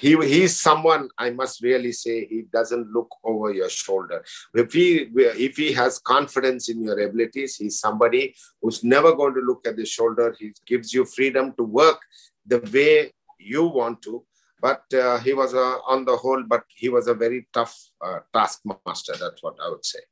he 0.00 0.16
he's 0.26 0.58
someone 0.58 1.08
I 1.18 1.30
must 1.30 1.62
really 1.62 1.92
say 1.92 2.26
he 2.26 2.44
doesn't 2.50 2.90
look 2.90 3.08
over 3.22 3.52
your 3.52 3.68
shoulder. 3.68 4.24
If 4.54 4.72
he 4.72 5.10
if 5.14 5.56
he 5.56 5.72
has 5.72 5.98
confidence 5.98 6.70
in 6.70 6.82
your 6.82 6.98
abilities, 6.98 7.56
he's 7.56 7.78
somebody 7.78 8.34
who's 8.62 8.82
never 8.82 9.14
going 9.14 9.34
to 9.34 9.40
look 9.40 9.66
at 9.66 9.76
the 9.76 9.84
shoulder. 9.84 10.34
He 10.38 10.52
gives 10.66 10.94
you 10.94 11.04
freedom 11.04 11.52
to 11.58 11.64
work 11.64 12.00
the 12.46 12.60
way 12.72 13.12
you 13.38 13.64
want 13.64 14.00
to 14.02 14.24
but 14.66 14.82
uh, 14.94 15.18
he 15.26 15.32
was 15.40 15.52
uh, 15.54 15.78
on 15.92 16.04
the 16.08 16.16
whole 16.22 16.42
but 16.54 16.64
he 16.82 16.88
was 16.96 17.06
a 17.08 17.16
very 17.24 17.40
tough 17.52 17.74
uh, 18.06 18.18
taskmaster 18.32 19.14
that's 19.22 19.42
what 19.42 19.56
i 19.64 19.68
would 19.72 19.86
say. 19.94 20.02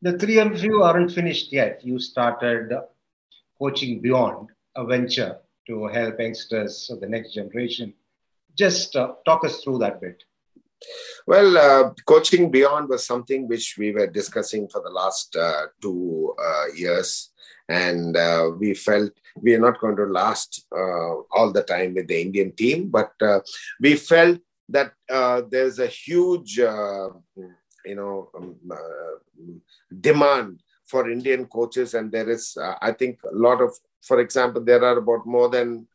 The 0.00 0.16
three 0.16 0.38
of 0.38 0.62
you 0.62 0.82
aren't 0.84 1.10
finished 1.10 1.52
yet. 1.52 1.80
You 1.84 1.98
started 1.98 2.70
coaching 3.60 4.00
beyond 4.00 4.50
a 4.76 4.86
venture 4.86 5.38
to 5.66 5.86
help 5.88 6.20
youngsters 6.20 6.88
of 6.90 7.00
the 7.00 7.08
next 7.08 7.34
generation. 7.34 7.94
Just 8.56 8.94
uh, 8.94 9.14
talk 9.24 9.44
us 9.44 9.60
through 9.62 9.78
that 9.78 10.00
bit. 10.00 10.22
Well, 11.26 11.58
uh, 11.58 11.90
coaching 12.06 12.48
beyond 12.50 12.88
was 12.88 13.04
something 13.06 13.48
which 13.48 13.74
we 13.76 13.90
were 13.90 14.06
discussing 14.06 14.68
for 14.68 14.80
the 14.82 14.90
last 14.90 15.34
uh, 15.34 15.66
two 15.82 16.34
uh, 16.40 16.66
years, 16.76 17.30
and 17.68 18.16
uh, 18.16 18.50
we 18.58 18.74
felt 18.74 19.12
we 19.40 19.54
are 19.54 19.60
not 19.60 19.80
going 19.80 19.96
to 19.96 20.04
last 20.04 20.66
uh, 20.72 21.14
all 21.32 21.52
the 21.52 21.62
time 21.62 21.94
with 21.94 22.08
the 22.08 22.20
Indian 22.20 22.52
team, 22.52 22.88
but 22.88 23.12
uh, 23.20 23.40
we 23.80 23.94
felt 23.96 24.38
that 24.68 24.92
there's 25.50 25.78
a 25.78 25.86
huge, 25.86 26.58
you 26.58 27.94
know, 27.94 28.30
um, 28.36 29.60
demand 30.00 30.60
for 30.86 31.10
Indian 31.10 31.46
coaches, 31.46 31.94
and 31.94 32.10
there 32.10 32.28
is, 32.28 32.56
I 32.82 32.92
think, 32.92 33.20
a 33.24 33.34
lot 33.34 33.60
of, 33.60 33.74
for 34.02 34.20
example, 34.20 34.62
there 34.62 34.82
are 34.84 34.98
about 34.98 35.26
more 35.26 35.48
than 35.48 35.86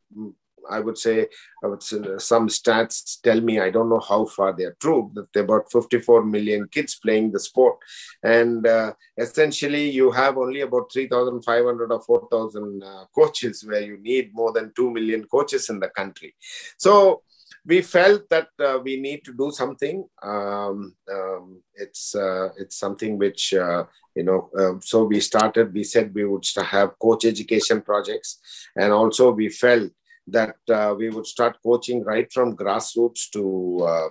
I 0.69 0.79
would 0.79 0.97
say, 0.97 1.27
I 1.63 1.67
would 1.67 1.83
say 1.83 1.97
some 2.17 2.47
stats 2.47 3.21
tell 3.21 3.41
me, 3.41 3.59
I 3.59 3.69
don't 3.69 3.89
know 3.89 3.99
how 3.99 4.25
far 4.25 4.53
they're 4.53 4.75
true, 4.79 5.11
that 5.15 5.31
there 5.33 5.43
are 5.43 5.45
about 5.45 5.71
54 5.71 6.23
million 6.25 6.67
kids 6.69 6.95
playing 6.95 7.31
the 7.31 7.39
sport. 7.39 7.77
And 8.23 8.65
uh, 8.65 8.93
essentially, 9.17 9.89
you 9.89 10.11
have 10.11 10.37
only 10.37 10.61
about 10.61 10.91
3,500 10.91 11.91
or 11.91 12.01
4,000 12.01 12.83
uh, 12.83 13.05
coaches, 13.13 13.63
where 13.65 13.81
you 13.81 13.97
need 13.97 14.33
more 14.33 14.51
than 14.51 14.71
2 14.75 14.91
million 14.91 15.25
coaches 15.25 15.69
in 15.69 15.79
the 15.79 15.89
country. 15.89 16.35
So 16.77 17.23
we 17.65 17.81
felt 17.81 18.29
that 18.29 18.49
uh, 18.59 18.79
we 18.83 18.99
need 18.99 19.23
to 19.25 19.33
do 19.33 19.51
something. 19.51 20.05
Um, 20.21 20.95
um, 21.11 21.61
it's 21.75 22.15
uh, 22.15 22.49
it's 22.57 22.77
something 22.77 23.17
which 23.17 23.53
uh, 23.53 23.85
you 24.15 24.23
know. 24.23 24.49
Um, 24.57 24.81
so 24.81 25.05
we 25.05 25.19
started. 25.19 25.73
We 25.73 25.83
said 25.83 26.13
we 26.13 26.25
would 26.25 26.45
have 26.57 26.99
coach 26.99 27.25
education 27.25 27.81
projects, 27.81 28.39
and 28.75 28.91
also 28.91 29.31
we 29.31 29.49
felt 29.49 29.91
that 30.27 30.55
uh, 30.69 30.95
we 30.97 31.09
would 31.09 31.25
start 31.25 31.57
coaching 31.63 32.03
right 32.03 32.31
from 32.31 32.55
grassroots 32.55 33.29
to 33.31 33.85
uh, 33.85 34.09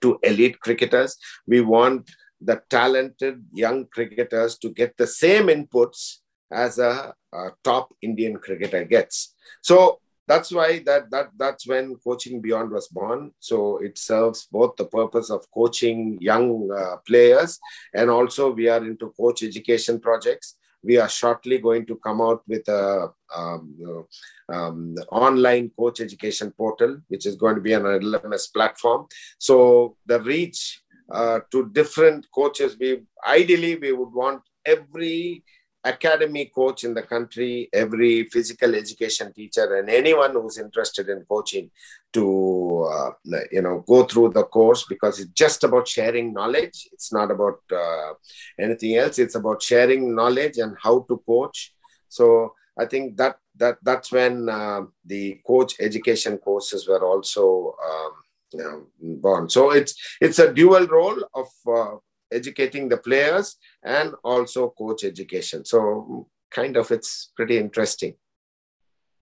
to 0.00 0.18
elite 0.22 0.60
cricketers. 0.60 1.16
We 1.46 1.60
want 1.60 2.10
the 2.40 2.62
talented 2.68 3.44
young 3.52 3.86
cricketers 3.86 4.58
to 4.58 4.70
get 4.70 4.96
the 4.96 5.06
same 5.06 5.46
inputs 5.46 6.18
as 6.50 6.78
a, 6.78 7.14
a 7.32 7.50
top 7.62 7.94
Indian 8.02 8.36
cricketer 8.36 8.84
gets. 8.84 9.34
So 9.62 10.00
that's 10.26 10.50
why 10.52 10.80
that 10.86 11.10
that 11.10 11.30
that's 11.36 11.66
when 11.66 11.96
coaching 11.96 12.40
beyond 12.40 12.70
was 12.70 12.88
born 12.88 13.30
so 13.38 13.78
it 13.78 13.98
serves 13.98 14.46
both 14.50 14.74
the 14.76 14.86
purpose 14.86 15.30
of 15.30 15.44
coaching 15.52 16.18
young 16.20 16.70
uh, 16.70 16.96
players 17.06 17.58
and 17.92 18.10
also 18.10 18.50
we 18.50 18.68
are 18.68 18.84
into 18.84 19.12
coach 19.20 19.42
education 19.42 20.00
projects 20.00 20.56
we 20.84 20.98
are 20.98 21.08
shortly 21.08 21.58
going 21.58 21.86
to 21.86 21.96
come 21.96 22.20
out 22.20 22.42
with 22.46 22.68
a 22.68 23.08
um, 23.34 24.06
um, 24.52 24.94
online 25.10 25.70
coach 25.78 26.00
education 26.00 26.52
portal, 26.52 26.98
which 27.08 27.26
is 27.26 27.36
going 27.36 27.54
to 27.54 27.60
be 27.60 27.72
an 27.72 27.82
LMS 27.82 28.52
platform. 28.52 29.06
So 29.38 29.96
the 30.06 30.20
reach 30.20 30.82
uh, 31.12 31.40
to 31.50 31.70
different 31.70 32.26
coaches, 32.34 32.76
we 32.78 33.02
ideally 33.26 33.76
we 33.76 33.92
would 33.92 34.12
want 34.12 34.42
every 34.64 35.42
academy 35.84 36.46
coach 36.54 36.84
in 36.84 36.94
the 36.94 37.02
country, 37.02 37.68
every 37.72 38.24
physical 38.24 38.74
education 38.74 39.32
teacher, 39.32 39.76
and 39.76 39.88
anyone 39.88 40.32
who's 40.32 40.58
interested 40.58 41.08
in 41.08 41.24
coaching 41.28 41.70
to 42.12 42.88
uh, 42.90 43.10
you 43.50 43.62
know 43.62 43.84
go 43.86 44.04
through 44.04 44.30
the 44.30 44.44
course 44.44 44.84
because 44.88 45.20
it's 45.20 45.32
just 45.32 45.64
about 45.64 45.86
sharing 45.86 46.32
knowledge. 46.32 46.88
It's 46.92 47.12
not 47.12 47.30
about 47.30 47.60
uh, 47.72 48.14
anything 48.58 48.96
else. 48.96 49.18
It's 49.18 49.34
about 49.34 49.62
sharing 49.62 50.14
knowledge 50.14 50.58
and 50.58 50.76
how 50.82 51.00
to 51.08 51.22
coach. 51.26 51.74
So 52.08 52.54
I 52.78 52.86
think 52.86 53.16
that 53.18 53.36
that 53.56 53.78
that's 53.82 54.10
when 54.10 54.48
uh, 54.48 54.82
the 55.04 55.40
coach 55.46 55.74
education 55.80 56.38
courses 56.38 56.88
were 56.88 57.04
also 57.04 57.76
um, 57.88 58.12
you 58.52 58.62
know, 58.62 58.86
born. 59.20 59.48
So 59.48 59.70
it's 59.70 59.94
it's 60.20 60.38
a 60.38 60.52
dual 60.52 60.86
role 60.86 61.22
of 61.34 61.48
uh, 61.66 61.96
educating 62.34 62.88
the 62.88 62.98
players 62.98 63.56
and 63.82 64.14
also 64.24 64.74
coach 64.76 65.04
education. 65.04 65.64
So 65.64 66.28
kind 66.50 66.76
of 66.76 66.90
it's 66.90 67.32
pretty 67.36 67.58
interesting. 67.58 68.14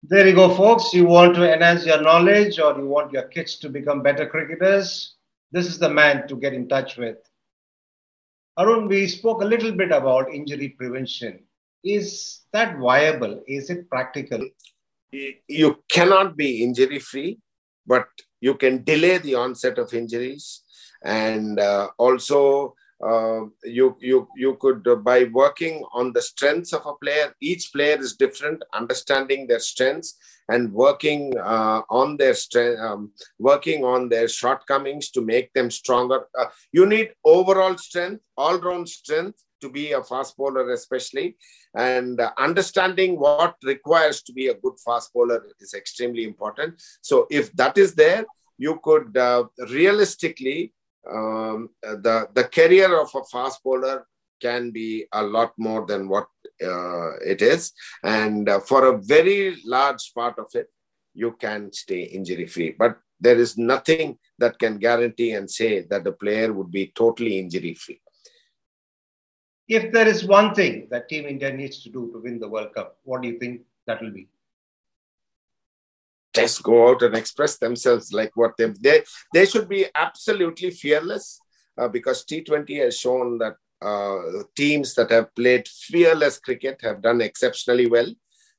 There 0.03 0.27
you 0.27 0.33
go, 0.33 0.55
folks. 0.55 0.93
You 0.93 1.05
want 1.05 1.35
to 1.35 1.53
enhance 1.53 1.85
your 1.85 2.01
knowledge 2.01 2.59
or 2.59 2.77
you 2.77 2.87
want 2.87 3.11
your 3.13 3.27
kids 3.27 3.57
to 3.59 3.69
become 3.69 4.01
better 4.01 4.25
cricketers? 4.27 5.15
This 5.51 5.67
is 5.67 5.77
the 5.77 5.89
man 5.89 6.27
to 6.27 6.35
get 6.35 6.53
in 6.53 6.67
touch 6.67 6.97
with. 6.97 7.17
Arun, 8.57 8.87
we 8.87 9.07
spoke 9.07 9.41
a 9.41 9.45
little 9.45 9.71
bit 9.71 9.91
about 9.91 10.33
injury 10.33 10.69
prevention. 10.69 11.43
Is 11.83 12.41
that 12.53 12.77
viable? 12.77 13.41
Is 13.47 13.69
it 13.69 13.89
practical? 13.89 14.47
You 15.11 15.83
cannot 15.91 16.35
be 16.35 16.63
injury 16.63 16.99
free, 16.99 17.39
but 17.85 18.07
you 18.39 18.55
can 18.55 18.83
delay 18.83 19.19
the 19.19 19.35
onset 19.35 19.77
of 19.77 19.93
injuries 19.93 20.63
and 21.03 21.59
uh, 21.59 21.89
also 21.97 22.75
uh, 23.03 23.41
you 23.63 23.95
you 23.99 24.27
you 24.35 24.55
could 24.61 24.87
uh, 24.87 24.95
by 24.95 25.23
working 25.25 25.83
on 25.93 26.13
the 26.13 26.21
strengths 26.21 26.73
of 26.73 26.85
a 26.85 26.93
player 26.95 27.33
each 27.41 27.71
player 27.73 27.97
is 27.99 28.15
different 28.15 28.63
understanding 28.73 29.47
their 29.47 29.59
strengths 29.59 30.17
and 30.49 30.71
working 30.73 31.37
uh, 31.37 31.81
on 31.89 32.17
their 32.17 32.33
strength 32.33 32.79
um, 32.79 33.11
working 33.39 33.83
on 33.83 34.09
their 34.09 34.27
shortcomings 34.27 35.09
to 35.11 35.21
make 35.21 35.51
them 35.53 35.71
stronger. 35.71 36.27
Uh, 36.37 36.45
you 36.71 36.85
need 36.85 37.11
overall 37.23 37.77
strength 37.77 38.21
all 38.37 38.59
round 38.59 38.87
strength 38.87 39.43
to 39.61 39.69
be 39.69 39.91
a 39.91 40.03
fast 40.03 40.35
bowler 40.37 40.71
especially. 40.71 41.37
And 41.75 42.19
uh, 42.19 42.31
understanding 42.37 43.19
what 43.19 43.55
requires 43.63 44.21
to 44.23 44.33
be 44.33 44.47
a 44.47 44.55
good 44.55 44.77
fast 44.83 45.13
bowler 45.13 45.47
is 45.59 45.73
extremely 45.73 46.23
important. 46.23 46.81
So 47.01 47.27
if 47.29 47.51
that 47.53 47.77
is 47.77 47.95
there 47.95 48.25
you 48.57 48.79
could 48.83 49.17
uh, 49.17 49.45
realistically 49.69 50.71
um, 51.09 51.69
the 51.81 52.27
the 52.33 52.43
career 52.45 52.99
of 52.99 53.09
a 53.15 53.23
fast 53.25 53.63
bowler 53.63 54.05
can 54.41 54.71
be 54.71 55.05
a 55.13 55.23
lot 55.23 55.53
more 55.57 55.85
than 55.85 56.07
what 56.07 56.27
uh, 56.63 57.17
it 57.17 57.41
is, 57.41 57.73
and 58.03 58.49
uh, 58.49 58.59
for 58.59 58.87
a 58.87 58.97
very 58.97 59.57
large 59.65 60.11
part 60.13 60.37
of 60.39 60.47
it, 60.53 60.67
you 61.13 61.31
can 61.39 61.71
stay 61.71 62.03
injury 62.03 62.47
free. 62.47 62.75
But 62.77 62.97
there 63.19 63.37
is 63.37 63.57
nothing 63.57 64.17
that 64.39 64.57
can 64.57 64.77
guarantee 64.77 65.31
and 65.33 65.49
say 65.49 65.81
that 65.81 66.03
the 66.03 66.11
player 66.11 66.51
would 66.53 66.71
be 66.71 66.91
totally 66.95 67.37
injury 67.39 67.75
free. 67.75 68.01
If 69.67 69.91
there 69.93 70.07
is 70.07 70.25
one 70.25 70.53
thing 70.53 70.87
that 70.89 71.07
Team 71.07 71.25
India 71.25 71.53
needs 71.53 71.83
to 71.83 71.89
do 71.89 72.11
to 72.11 72.19
win 72.19 72.39
the 72.39 72.49
World 72.49 72.73
Cup, 72.73 72.97
what 73.03 73.21
do 73.21 73.27
you 73.27 73.39
think 73.39 73.61
that 73.85 74.01
will 74.01 74.11
be? 74.11 74.27
Just 76.33 76.63
go 76.63 76.89
out 76.89 77.01
and 77.01 77.15
express 77.15 77.57
themselves 77.57 78.13
like 78.13 78.31
what 78.35 78.55
they 78.57 78.73
they, 78.79 79.03
they 79.33 79.45
should 79.45 79.67
be 79.67 79.85
absolutely 79.95 80.71
fearless 80.71 81.39
uh, 81.77 81.87
because 81.87 82.25
T20 82.25 82.83
has 82.83 82.97
shown 82.97 83.37
that 83.39 83.55
uh, 83.81 84.43
teams 84.55 84.93
that 84.95 85.09
have 85.11 85.33
played 85.35 85.67
fearless 85.67 86.39
cricket 86.39 86.79
have 86.81 87.01
done 87.01 87.21
exceptionally 87.21 87.87
well. 87.87 88.13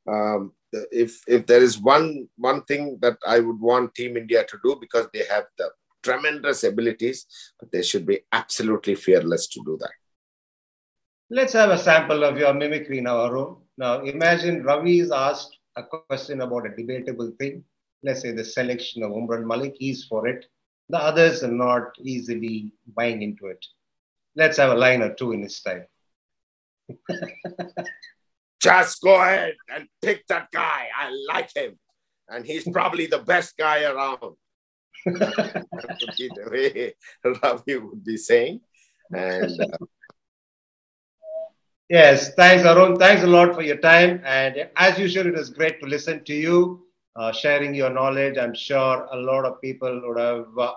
Um, 0.09 0.53
if 0.91 1.23
if 1.29 1.47
there 1.47 1.63
is 1.63 1.79
one 1.79 2.29
one 2.37 2.65
thing 2.65 2.99
that 3.03 3.19
I 3.27 3.39
would 3.41 3.61
want 3.61 3.95
Team 3.95 4.17
India 4.17 4.45
to 4.45 4.59
do 4.65 4.77
because 4.81 5.07
they 5.13 5.25
have 5.31 5.45
the 5.59 5.71
tremendous 6.03 6.65
abilities, 6.65 7.27
but 7.61 7.71
they 7.71 7.83
should 7.83 8.07
be 8.07 8.21
absolutely 8.33 8.97
fearless 8.97 9.47
to 9.49 9.61
do 9.65 9.79
that. 9.81 9.93
Let's 11.31 11.53
have 11.53 11.71
a 11.71 11.79
sample 11.79 12.25
of 12.25 12.37
your 12.37 12.53
mimicry 12.53 13.01
now, 13.01 13.25
Arun. 13.27 13.57
Now, 13.79 14.01
imagine 14.03 14.65
Ravi 14.65 15.01
is 15.01 15.11
asked 15.11 15.57
a 15.77 15.83
question 15.83 16.41
about 16.41 16.67
a 16.67 16.77
debatable 16.77 17.33
thing. 17.39 17.65
Let's 18.03 18.23
say 18.23 18.33
the 18.33 18.45
selection 18.45 19.03
of 19.03 19.13
Umran 19.13 19.47
Malik, 19.47 19.77
he's 19.79 20.05
for 20.05 20.27
it. 20.27 20.47
The 20.89 20.99
others 20.99 21.43
are 21.43 21.51
not 21.51 21.93
easily 22.03 22.73
buying 22.97 23.23
into 23.23 23.47
it. 23.47 23.65
Let's 24.35 24.59
have 24.59 24.71
a 24.71 24.75
line 24.75 25.03
or 25.03 25.15
two 25.15 25.33
in 25.33 25.43
his 25.43 25.57
style. 25.57 25.85
Just 28.61 29.03
go 29.03 29.21
ahead 29.21 29.55
and 29.75 29.89
pick 30.01 30.27
that 30.29 30.49
guy. 30.53 30.89
I 30.97 31.11
like 31.29 31.51
him. 31.55 31.79
And 32.29 32.47
he's 32.47 32.69
probably 32.69 33.07
the 33.07 33.19
best 33.19 33.57
guy 33.57 33.85
around. 33.85 34.37
that 35.07 35.67
would 36.01 36.17
be 36.17 36.29
the 36.29 36.51
way 36.51 36.95
Ravi 37.43 37.77
would 37.77 38.05
be 38.05 38.17
saying. 38.17 38.61
And 39.11 39.61
uh, 39.61 39.77
Yes, 41.93 42.33
thanks, 42.37 42.65
Arun. 42.65 42.97
Thanks 42.97 43.23
a 43.23 43.27
lot 43.27 43.55
for 43.55 43.61
your 43.61 43.77
time. 43.77 44.23
And 44.25 44.67
as 44.77 44.99
usual, 44.99 45.27
it 45.27 45.35
was 45.35 45.51
great 45.51 45.79
to 45.81 45.87
listen 45.87 46.25
to 46.25 46.33
you, 46.33 46.87
uh, 47.17 47.33
sharing 47.33 47.75
your 47.75 47.91
knowledge. 47.91 48.39
I'm 48.39 48.55
sure 48.55 49.07
a 49.13 49.17
lot 49.19 49.45
of 49.45 49.61
people 49.61 50.01
would 50.03 50.19
have 50.19 50.47
uh, 50.59 50.73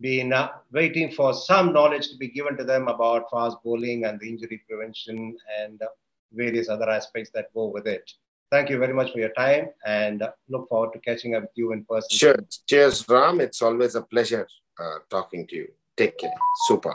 been 0.00 0.32
uh, 0.32 0.48
waiting 0.72 1.12
for 1.12 1.34
some 1.34 1.74
knowledge 1.74 2.08
to 2.08 2.16
be 2.16 2.28
given 2.28 2.56
to 2.56 2.64
them 2.64 2.88
about 2.88 3.30
fast 3.30 3.58
bowling 3.62 4.06
and 4.06 4.18
the 4.20 4.26
injury 4.26 4.64
prevention 4.66 5.36
and 5.60 5.82
uh, 5.82 5.86
various 6.32 6.70
other 6.70 6.88
aspects 6.88 7.30
that 7.34 7.52
go 7.52 7.66
with 7.66 7.86
it. 7.86 8.10
Thank 8.50 8.70
you 8.70 8.78
very 8.78 8.94
much 8.94 9.12
for 9.12 9.18
your 9.18 9.34
time 9.34 9.68
and 9.84 10.22
uh, 10.22 10.30
look 10.48 10.66
forward 10.70 10.94
to 10.94 10.98
catching 11.00 11.34
up 11.34 11.42
with 11.42 11.50
you 11.56 11.72
in 11.72 11.84
person. 11.84 12.08
sure. 12.10 12.36
Cheers, 12.66 13.06
Ram. 13.06 13.42
It's 13.42 13.60
always 13.60 13.96
a 13.96 14.00
pleasure 14.00 14.48
uh, 14.80 15.00
talking 15.10 15.46
to 15.48 15.56
you. 15.56 15.68
Take 15.94 16.16
care. 16.16 16.32
Super. 16.66 16.94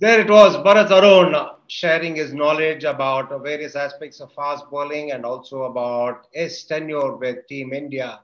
There 0.00 0.20
it 0.20 0.28
was, 0.28 0.56
Bharat 0.56 0.90
Arun 0.90 1.36
sharing 1.68 2.16
his 2.16 2.34
knowledge 2.34 2.82
about 2.82 3.30
various 3.44 3.76
aspects 3.76 4.20
of 4.20 4.32
fast 4.32 4.68
bowling 4.68 5.12
and 5.12 5.24
also 5.24 5.62
about 5.64 6.26
his 6.32 6.64
tenure 6.64 7.16
with 7.16 7.46
Team 7.46 7.72
India. 7.72 8.20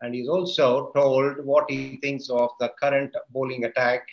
And 0.00 0.16
he's 0.16 0.28
also 0.28 0.90
told 0.96 1.44
what 1.44 1.70
he 1.70 1.98
thinks 1.98 2.28
of 2.28 2.50
the 2.58 2.72
current 2.82 3.14
bowling 3.30 3.66
attack 3.66 4.04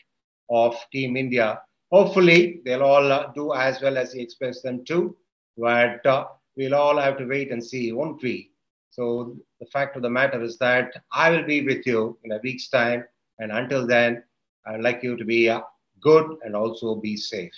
of 0.51 0.75
Team 0.91 1.17
India. 1.17 1.59
Hopefully, 1.91 2.61
they'll 2.63 2.83
all 2.83 3.31
do 3.33 3.55
as 3.55 3.81
well 3.81 3.97
as 3.97 4.13
he 4.13 4.21
expects 4.21 4.61
them 4.61 4.85
to, 4.85 5.17
but 5.57 6.05
uh, 6.05 6.27
we'll 6.57 6.75
all 6.75 6.99
have 6.99 7.17
to 7.17 7.25
wait 7.25 7.51
and 7.51 7.63
see, 7.63 7.91
won't 7.91 8.21
we? 8.21 8.51
So, 8.91 9.35
the 9.59 9.65
fact 9.65 9.95
of 9.95 10.03
the 10.03 10.11
matter 10.11 10.43
is 10.43 10.59
that 10.59 10.93
I 11.11 11.31
will 11.31 11.43
be 11.43 11.65
with 11.65 11.87
you 11.87 12.19
in 12.23 12.33
a 12.33 12.39
week's 12.43 12.69
time. 12.69 13.03
And 13.39 13.51
until 13.51 13.87
then, 13.87 14.23
I'd 14.67 14.81
like 14.81 15.01
you 15.01 15.17
to 15.17 15.25
be 15.25 15.49
uh, 15.49 15.61
good 16.01 16.37
and 16.43 16.55
also 16.55 16.95
be 16.95 17.15
safe. 17.15 17.51